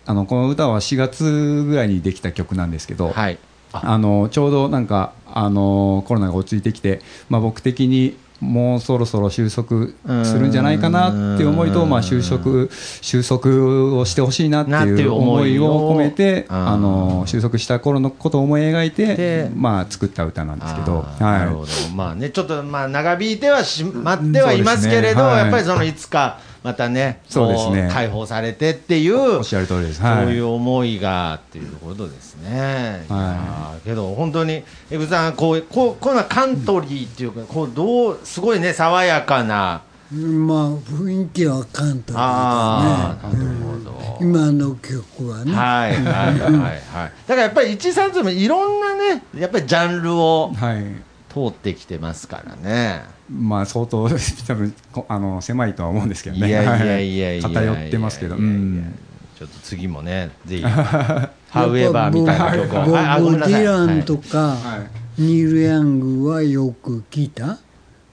[0.06, 3.38] あのこの歌は4月ぐらいにできた曲なんですけど、はい。
[3.74, 9.88] あのちょうどなんかあのコロナが落ち着いてきて、まあ、僕的にもうそろそろ収束
[10.23, 12.67] するんじゃないかなっていう思いと、まあ、収束
[13.01, 30.01] 収束をしてほしいなっていいうう思いをを込めてあの収束した頃のことを思い描いでて、まあ、作った歌なんですけど、あーなるほはど、まあね、ちょっとまあ長引いてはしまってはいますけれど、ねはいやっぱりそのいつかまたね、そうですねこ解放されてっていう、い、おっしゃる通りです。
[30.01, 33.05] はいそういう思いがっていうことですね。
[33.09, 44.18] いやーけど本当にエグさんこうこうこういうのはカントリーっていうかこうどうすごいね爽やかなまあ雰囲気は簡単ああですね、なるほど。
[44.20, 46.82] 今の曲はね、はいはいはいはい。
[46.91, 51.07] だからやっぱり一三つもいろんなねやっぱりジャンルをはい
[51.38, 53.03] 通ってきてますからね。
[53.29, 56.47] まあ、相当多分こあの狭いとは思うんですけどね。
[56.47, 58.99] いやいやいやいや偏ってますけど、いやいやいやうん。
[59.38, 61.29] ちょっと次もねぜひ「ハ
[61.67, 62.79] ウエバー」みたいな曲を。
[62.81, 63.53] ボブはいあごめんなさい。
[63.53, 64.77] ディランとはか、は
[65.17, 65.21] い。
[65.21, 67.59] ニール・ヤングはよく聞いた。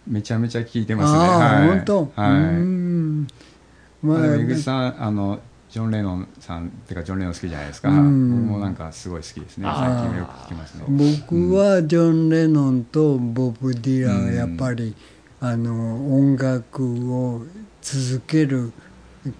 [0.06, 1.18] めちゃめちゃ聞いてますね。
[1.18, 2.30] ああ、はい、本当、はい。
[2.30, 3.26] うん。
[4.02, 5.40] まあ江口さん、あの、
[5.74, 7.88] ジョン・レノンさんっていうか、ジョン・レノン好きじゃないですか。
[7.88, 8.46] うん。
[8.46, 9.66] 僕もなんかすごい好きですね。
[9.66, 10.84] あ最近もよく聞きますね。
[11.26, 14.94] 僕はジョン・レノンとボブ・ディランはやっぱり、
[15.40, 17.42] あの音楽を
[17.82, 18.72] 続ける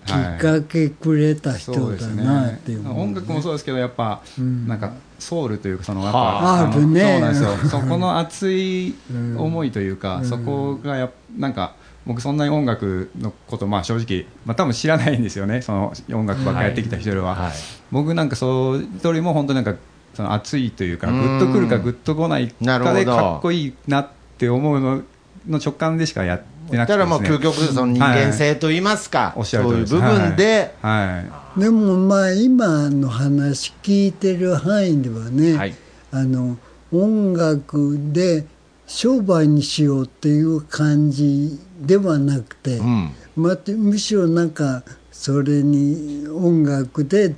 [0.05, 2.61] きっかけくれた人だなっね。
[2.67, 2.77] てい。
[2.79, 4.67] う、音楽もそうですけどやっぱ、ん。
[4.67, 7.01] なんかソウルというかそのやっはぱのああるね。
[7.01, 7.71] そうなんですよ。
[7.71, 9.39] そこの熱い うん。
[9.39, 10.25] 思いというか、うん。
[10.25, 11.77] そこがやっなんか
[12.07, 15.63] 僕そんなに音楽のことまあ正直まあ多分知らないんですよね。
[15.63, 17.53] その音楽ばっかりやってきた人よりは、はい。
[17.91, 19.75] 僕なんかそういうよりも本当なんか
[20.15, 21.39] その熱いというかうん。
[21.39, 22.95] グッとくるかグッとこないなるほど。
[22.95, 25.03] かでかっこいいなって思うの
[25.49, 31.23] の直感でしかやってなくてだからもう究極その人間性と言いますか、おっしゃるそういう通りです部分で、はい、は
[31.57, 31.61] い。
[31.61, 35.75] でもまあ今の話聞いてる範囲ではね、はい。
[36.11, 36.57] あの
[36.93, 38.47] 音楽で
[38.87, 43.11] 商売にしようっていう感じではなくて、うん。
[43.37, 47.37] またむしろなんかそれに音楽で伝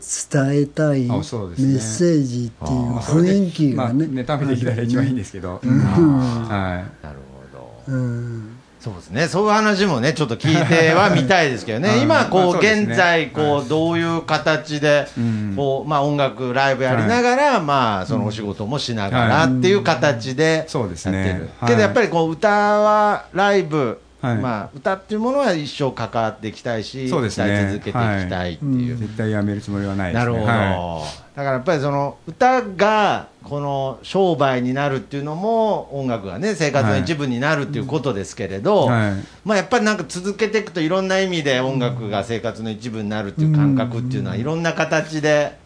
[0.53, 4.07] えたいメッセージっていう雰囲気がね。
[4.07, 5.79] まあ、ネタ見できたら一番いいんですけど、うん。
[5.81, 7.19] はなる
[7.53, 7.95] ほど。
[7.95, 8.57] うん。
[8.81, 9.29] そうですね。
[9.29, 11.97] そういう話もねちょっと聞いてはみたいですけどね。
[11.97, 12.03] うん。
[12.03, 13.69] 今こう、現在こう、はい。
[13.69, 15.55] どういう形で、うん。
[15.57, 21.27] こうまあ、音楽ライブやりながら、まあそのお仕事もしながらっていう形でそうですね。
[21.27, 21.51] やってる。
[21.61, 21.69] はい。
[21.71, 24.37] けどやっぱりこう歌はライブはい。
[24.39, 27.47] まあ、歌っていうものは一生関わっていきたいし、そうですね。
[27.47, 27.95] 歌い続けていき
[28.31, 28.97] たいっていう。
[28.97, 30.33] 絶対やめるつもりはないですね。
[30.33, 31.03] なるほど、は
[31.37, 39.13] だからやっぱりその歌がこの商売になるっていうのも音楽がね生活の一部になるっていうことですけれど、はい。
[39.45, 45.59] まあやっぱりなんか続けていくといろんな意味で音楽が生活の一部になるっていう感覚っていうのはいろんな形で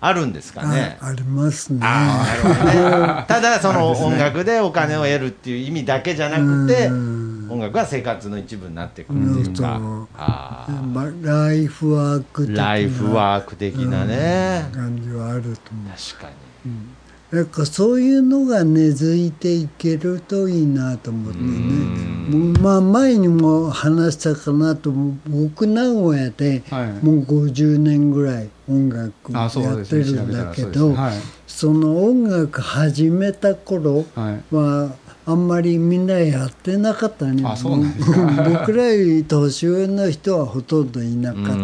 [0.00, 0.98] あるんですかね。
[1.00, 1.80] あありますね。
[1.82, 3.24] あーなるほどね。
[3.28, 6.88] ただその音楽でお金を得るっていう意味だけじゃなくて
[7.48, 9.76] 音楽が生活の一部になってくるっていうか。
[9.76, 10.08] うん。
[10.16, 14.68] あーまあ、ライフワーク的なライフワーク的なね。
[14.72, 15.56] 感じはあると思う。
[16.14, 16.30] 確か
[16.64, 16.72] に。
[17.32, 22.58] なんかそういうのが根付いていけるといいなと思ってね。
[22.60, 27.04] まあ前にも話したかなと思う僕名古屋ではい。
[27.04, 34.54] もう50年ぐらい音楽やってるんだけどらそうですその音楽始めた頃はい。
[34.54, 37.42] はあんまりみんなやってなかったね。
[37.42, 41.50] 僕らより年上の人はほとんどいなかった。
[41.50, 41.58] は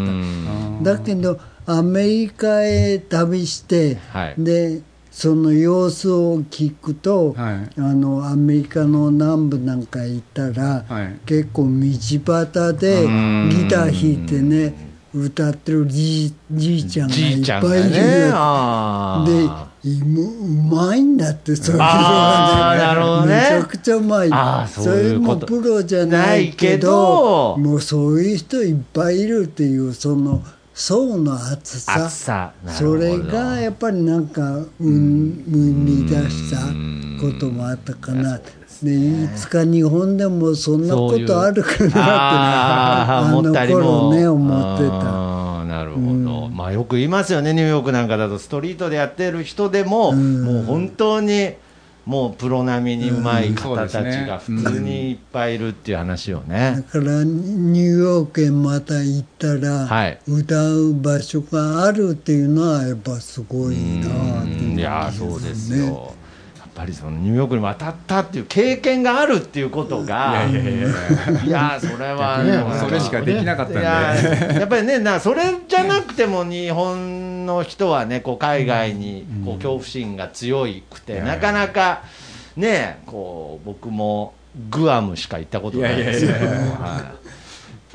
[0.81, 4.35] いだけどアメリカへ旅して、はい。
[4.39, 4.81] で
[5.11, 7.81] その様子を聞くと、はい。
[7.81, 11.19] あのアメリカの南部なんか行ったら、はい。
[11.27, 13.03] 結構道端で
[13.51, 19.43] ギター弾いてね歌ってるじいじいちゃんがいっぱいいるがね。
[19.43, 19.89] でう
[20.71, 23.37] まいんだってそういうのあーなるほどね。
[23.37, 24.29] めちゃくちゃうまい。
[24.69, 25.47] そういうこと。
[25.47, 30.43] れもプロじゃないけどもうそういう人いっぱいいるっていうその
[30.75, 32.53] 層の厚さ。
[32.67, 32.97] そど。
[32.97, 36.57] れがやっぱりなんか生み出した
[37.25, 38.41] こともあったかな。
[38.83, 45.28] でいつか日本でもそんなことあるかなってねあの頃ね思ってた。
[45.89, 47.53] るほど、まあよく言いますよね。
[47.53, 51.55] ニューヨークなんかだとストリートでやってる人でも、もう本当に
[52.09, 53.93] もうプロ並みにうまい方たち
[54.27, 60.19] が普通にいっぱいいるっていう話をだね、からニューヨークへまた行ったら、はい。
[60.27, 64.79] 歌う場所があるっていうのはやっぱすごいなっていううん。
[64.79, 66.15] いやーそうですよ、
[66.79, 70.89] ぱりそのニューヨークに渡ったっていう経験があるっていうことがいやいやいや。
[71.45, 73.81] いやーそれはそれしかできなかったんで。
[73.81, 73.83] い
[74.61, 82.03] やっぱりねなそれじゃなくても日本の人はねこう海外にこう恐怖心が強くて、なかなか
[82.57, 84.35] ねこう僕も
[84.71, 86.41] グアムしか行ったことないですけどい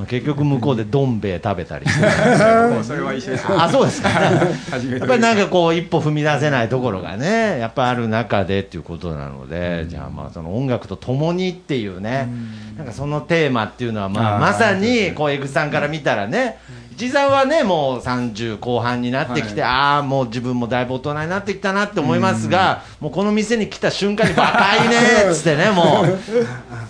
[0.07, 2.01] 結局向こうでどん兵衛食べたりして
[2.83, 3.45] それは一緒です。
[3.47, 4.09] あそうですか。
[4.71, 12.27] 初めてやっぱりなんかこう一歩踏み出せないところがねやっぱある中でっていうことなので、じゃあまあその音楽とともにっていうね、
[12.75, 16.57] なんかそのテーマっていうのはまあまさにこうエグさんから見たらね
[16.93, 24.95] 一さんはねもう30後半になってきて、ああもう自分もだいぶ大人になってきたなって思いますが、もうこの店に来た瞬間に若いね
[25.29, 26.19] っつってねもう。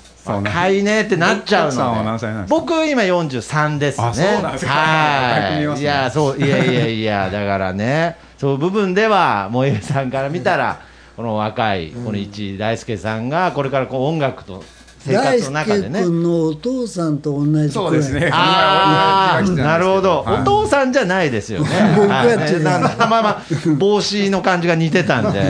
[0.25, 2.59] 若いねってなっちゃう奥さんはの何歳なんですか？
[2.59, 4.07] 僕今43ですね。
[4.07, 4.71] あそうなんですか。
[4.73, 5.87] 若く見えますね。
[5.87, 8.17] はいいやそういやいやいやだからね。
[8.37, 10.81] そういう部分では萌えさんから見たら
[11.15, 14.63] この若いこの一大輔さんがこれからこう音楽と
[14.99, 17.69] 生大活の中で輔ね君のお父さんと同じくらい。
[17.69, 20.41] そうですねああなるほど、はい。
[20.41, 21.67] お父さんじゃないですよね。
[21.95, 23.41] 僕は違うまあまあ
[23.77, 25.41] 帽子の感じが似てたんで、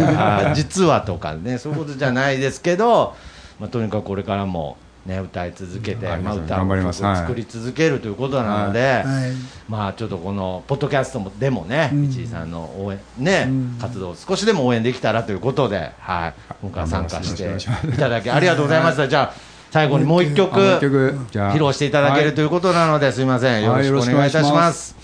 [0.56, 1.58] 実はとかね。
[1.60, 3.16] そういうことじゃないですけど、
[3.64, 9.32] まあとにかくこれからもね歌い続けて、うんまあ歌を作り続けるということなので、はい。
[9.70, 13.48] まあちょっとこのポッドキャストもでもね、道井さんの応援ね、
[13.80, 16.34] 活動を少しでも応援できたらということで、はい。
[16.62, 17.56] 今回参加して
[17.88, 19.08] いただきありがとうございました。
[19.08, 19.34] じゃあ
[19.72, 20.54] 最後にもう一曲。
[20.56, 21.18] あもう一曲。
[21.32, 21.54] じゃあ。
[21.54, 24.98] 披露していただけるということなので、すみません、よろしくお願いいたします。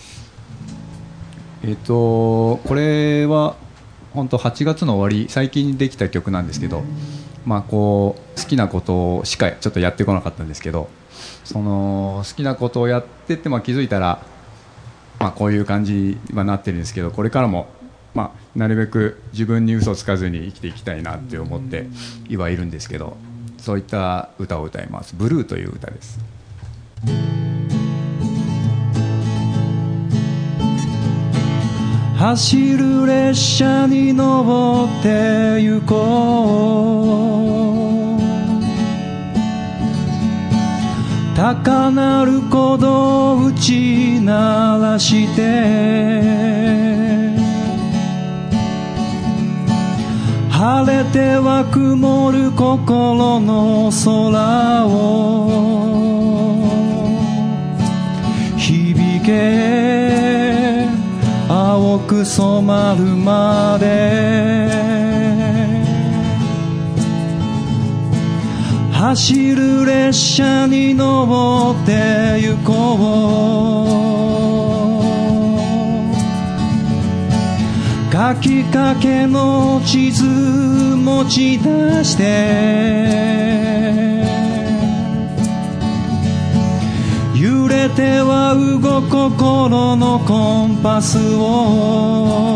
[1.64, 3.56] えっとこれは
[4.14, 6.84] 本当8月の終わり最近できた曲なんですけど、
[7.50, 10.88] まあこう好きなことしかちょっとやってこなかったんですけど
[11.44, 14.22] その好きなことをやってって、まあ、気づいたら、
[15.20, 15.94] まあ、こういう感じ
[16.30, 17.66] にはなってるんですけどこれからも、
[18.14, 21.88] まあ、なるべく自分に嘘つかずに生きていきたいなって思って
[22.38, 23.18] はいるんですけど
[23.58, 26.20] そういった歌を歌います「ブルー」という歌です。
[32.20, 36.98] 走る列車に乗って行こ
[38.18, 38.20] う。
[41.34, 46.20] 高鳴る鼓動を打ち鳴らして。
[50.50, 55.79] 晴れては曇る心の空を。
[62.26, 64.70] 染まるまで。
[68.92, 73.80] 走る列車に乗って行こう。
[78.12, 83.59] 書きかけの地図持ち出して。
[87.88, 92.50] ては動く心のコンパスを。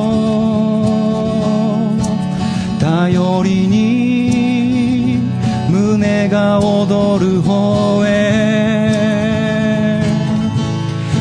[2.82, 5.20] 頼りに
[5.70, 8.84] 胸が躍る方へ。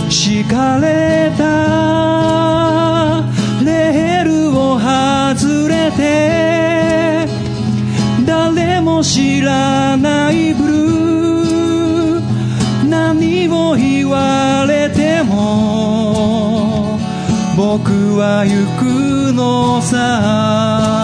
[0.09, 1.45] 敷かれた
[3.65, 7.27] レールを外れて
[8.27, 9.91] 誰も知らない
[17.57, 21.03] 僕は行くのさ。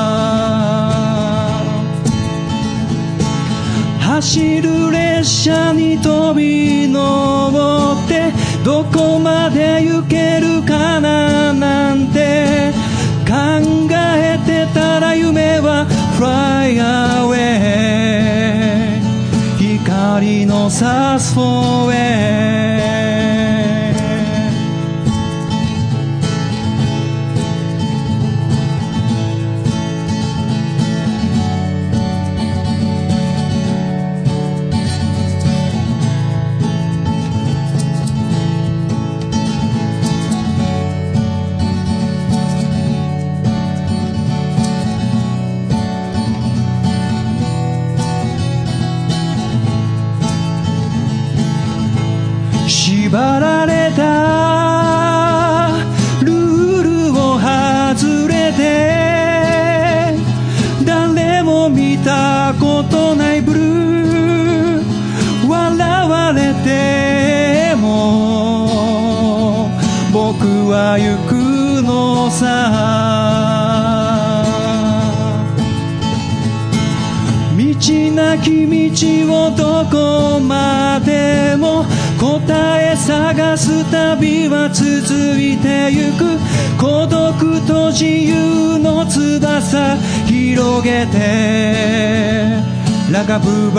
[4.19, 8.33] 走る列車に飛び乗って
[8.65, 12.73] どこまで行けるかななんて
[13.25, 13.33] 考
[13.93, 15.87] えてたら夢は
[16.19, 16.81] Fly
[17.23, 17.79] away
[19.57, 22.28] 光の差すフォーへ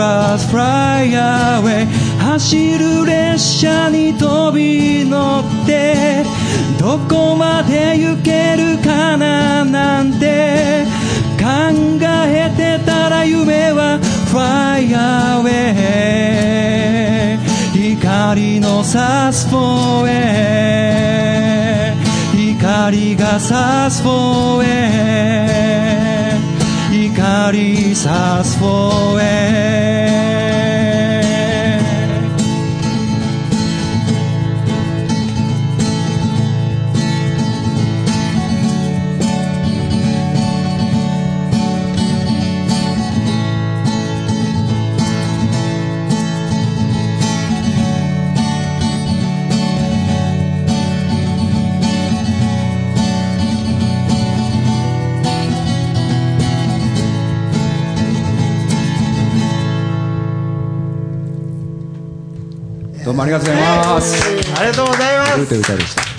[0.00, 1.86] は fly away
[2.18, 6.24] 走る列車に飛び乗って
[6.78, 10.86] どこまで行けるかななんて
[11.38, 11.44] 考
[12.02, 14.94] えてたら夢は Fly
[15.42, 15.76] away
[17.72, 21.94] 光の差すフォーへ
[22.36, 26.38] 光が差すフォーへ
[26.90, 29.39] 光差すフォーへ
[63.30, 64.14] りがとうございます。
[64.58, 66.09] ありがとうございますルーテ歌でした。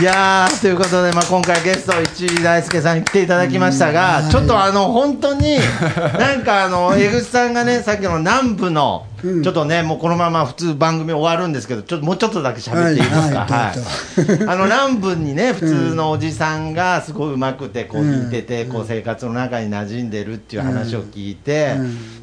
[0.00, 5.58] いやーということで、まあ、今回ゲスト市井大輔さんに来ていただきましたが、ちょっとあの本当に
[6.18, 13.46] なんかあの江口さんがねさっきの南部の、ちょっとねもうこのまま普通番組終わるんですけどちょっともうちょっとだけ喋っていいですか？
[13.46, 13.74] は
[14.46, 14.48] い。
[14.48, 21.74] あの南部にね普通のおじさんがすごいうまくてこう弾いてて、こう生活の中に馴染んでるっていう話を聞いて、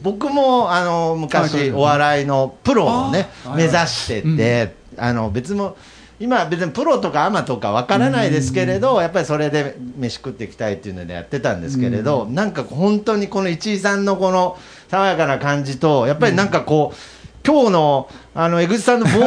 [0.02, 5.76] 僕もあの昔お笑いのプロをね目指してて、あの別も
[6.20, 14.58] 今別にプロとかアマとかわからないですけれど、やっぱりそれで飯食っていきたいっていうのでやってたんですけれど、なんか本当にこの市井さんのこの
[14.88, 16.98] 爽やかな感じとやっぱりなんかこう、
[17.46, 19.26] 今日のあの江口さんの帽子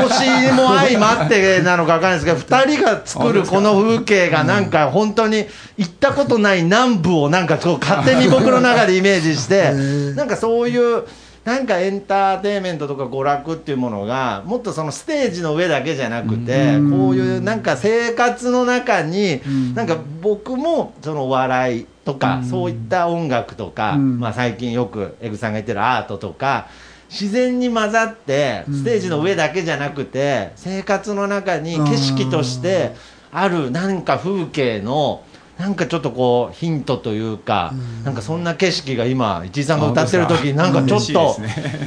[0.53, 5.47] も相まってなのか分からないですけど、 2人が作るこの風景がなんか本当に
[5.79, 9.73] 行ったことない南部をなんかこう勝手に僕の中でイメージして、
[10.17, 11.05] なんかそういう。
[11.45, 19.41] なんかエンターテインメントとか娯楽っていうものがもっとそのステージの上だけじゃなくてこういうなんか生活の中に
[19.75, 26.69] なんか僕もそのお笑いとかそういった音楽とかまあ最近よくエグさんが言ってるアートとか
[27.09, 32.93] 自然に混ざってステージの上だけじゃなくて生活の中に景色として
[33.33, 35.25] あるなんか風景の
[35.61, 41.37] なんかちょっとこうヒントというか、なんかそんな景色が今市井さんが歌ってる時になんかちょっと、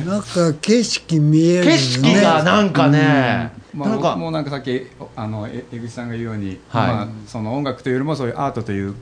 [0.06, 1.72] なんか景色見えるよね。
[1.72, 6.88] 景色がなんかね、まあ、なんか僕もなんかさっきあのえ江口さんが言うように、はい。
[6.88, 8.94] まあ、その音楽というよりもそういうアートという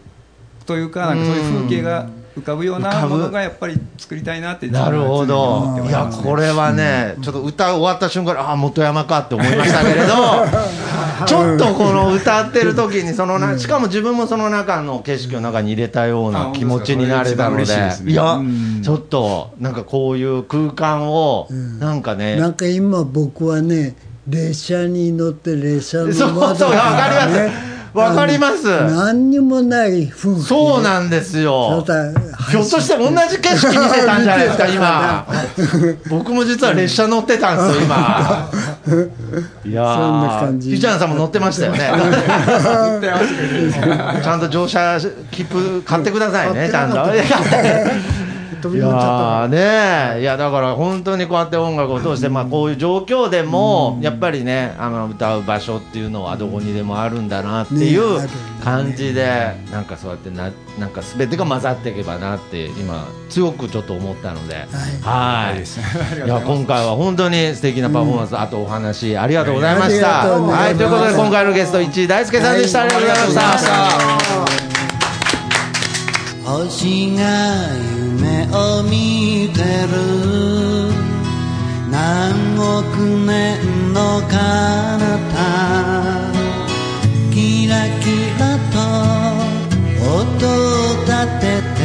[0.66, 10.08] というかなんかそういう風景が浮かぶようなものがやっぱり作りたいなってなるほど、いや、これはね、ちょっと歌終わった瞬間に、ああ、元山かって思いましたけれど、
[11.28, 21.48] ちょっとこの歌ってる時に、そのな、しかも自分もその中の景色の中に入れたような気持ちになれたので、ねいやうん、ちょっと、なんかこういう空間を、
[21.80, 23.96] なんかね、なんか今僕はね
[24.28, 27.71] 列車に乗って列車のそう窓そう、わかります。
[27.94, 28.68] ねわかります。
[28.68, 31.84] 何にもない風景そうなんですよ。
[32.50, 35.26] ひょっとして同じ景色見てたんじゃないですか、今。
[36.10, 38.50] 僕も実は列車乗ってたんですよ、今。
[39.66, 41.80] いやーそんな感じひちゃんさんも乗ってましたよね。
[44.24, 44.98] ちゃんと乗車
[45.32, 46.98] 切符買ってくださいね、ちゃんと。
[48.70, 58.20] いやーねいやだから本当にこうやって音楽を通して、まあ、こういう状況でも、やっぱりねあの歌う場所っていうのはどこにでもあるんだなっていう
[58.64, 64.68] 感じで、なんかそうやってななんか全てが混ざっていけばなって今強くちょっと思ったので、
[65.02, 65.64] はい。
[65.64, 66.28] い。
[66.28, 70.28] や今回は本当に素敵なパフォーマンス、あとお話ありがとうございました。
[70.28, 70.76] はい。
[70.76, 74.72] ということで今回のゲスト市井大輔さんでした、ありがとうございました。
[76.44, 78.01] 星が
[78.52, 79.94] を見てる。
[81.90, 84.38] 何億年の彼
[85.34, 86.32] 方。
[87.34, 88.06] キラキ
[88.40, 88.78] ラと
[90.06, 90.50] 音を
[91.06, 91.44] 立て
[91.78, 91.82] て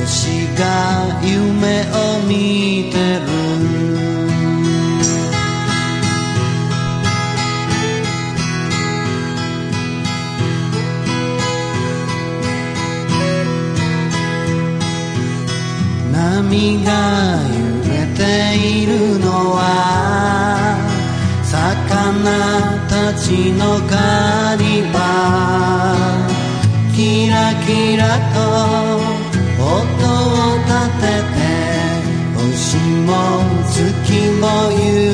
[0.00, 0.62] 星が
[1.22, 2.96] 夢を見て
[3.26, 3.31] る。
[16.32, 16.88] 波が
[17.52, 18.20] 揺れて
[18.56, 19.60] いるのは
[21.44, 22.24] 魚
[22.88, 24.96] たちの狩り場。
[26.96, 27.34] キラ
[27.66, 28.02] キラ
[28.32, 28.38] と
[29.60, 31.04] 音を立て
[31.34, 31.38] て
[32.36, 32.40] 星
[33.06, 33.10] も
[33.68, 33.76] 月
[34.40, 35.11] も揺れ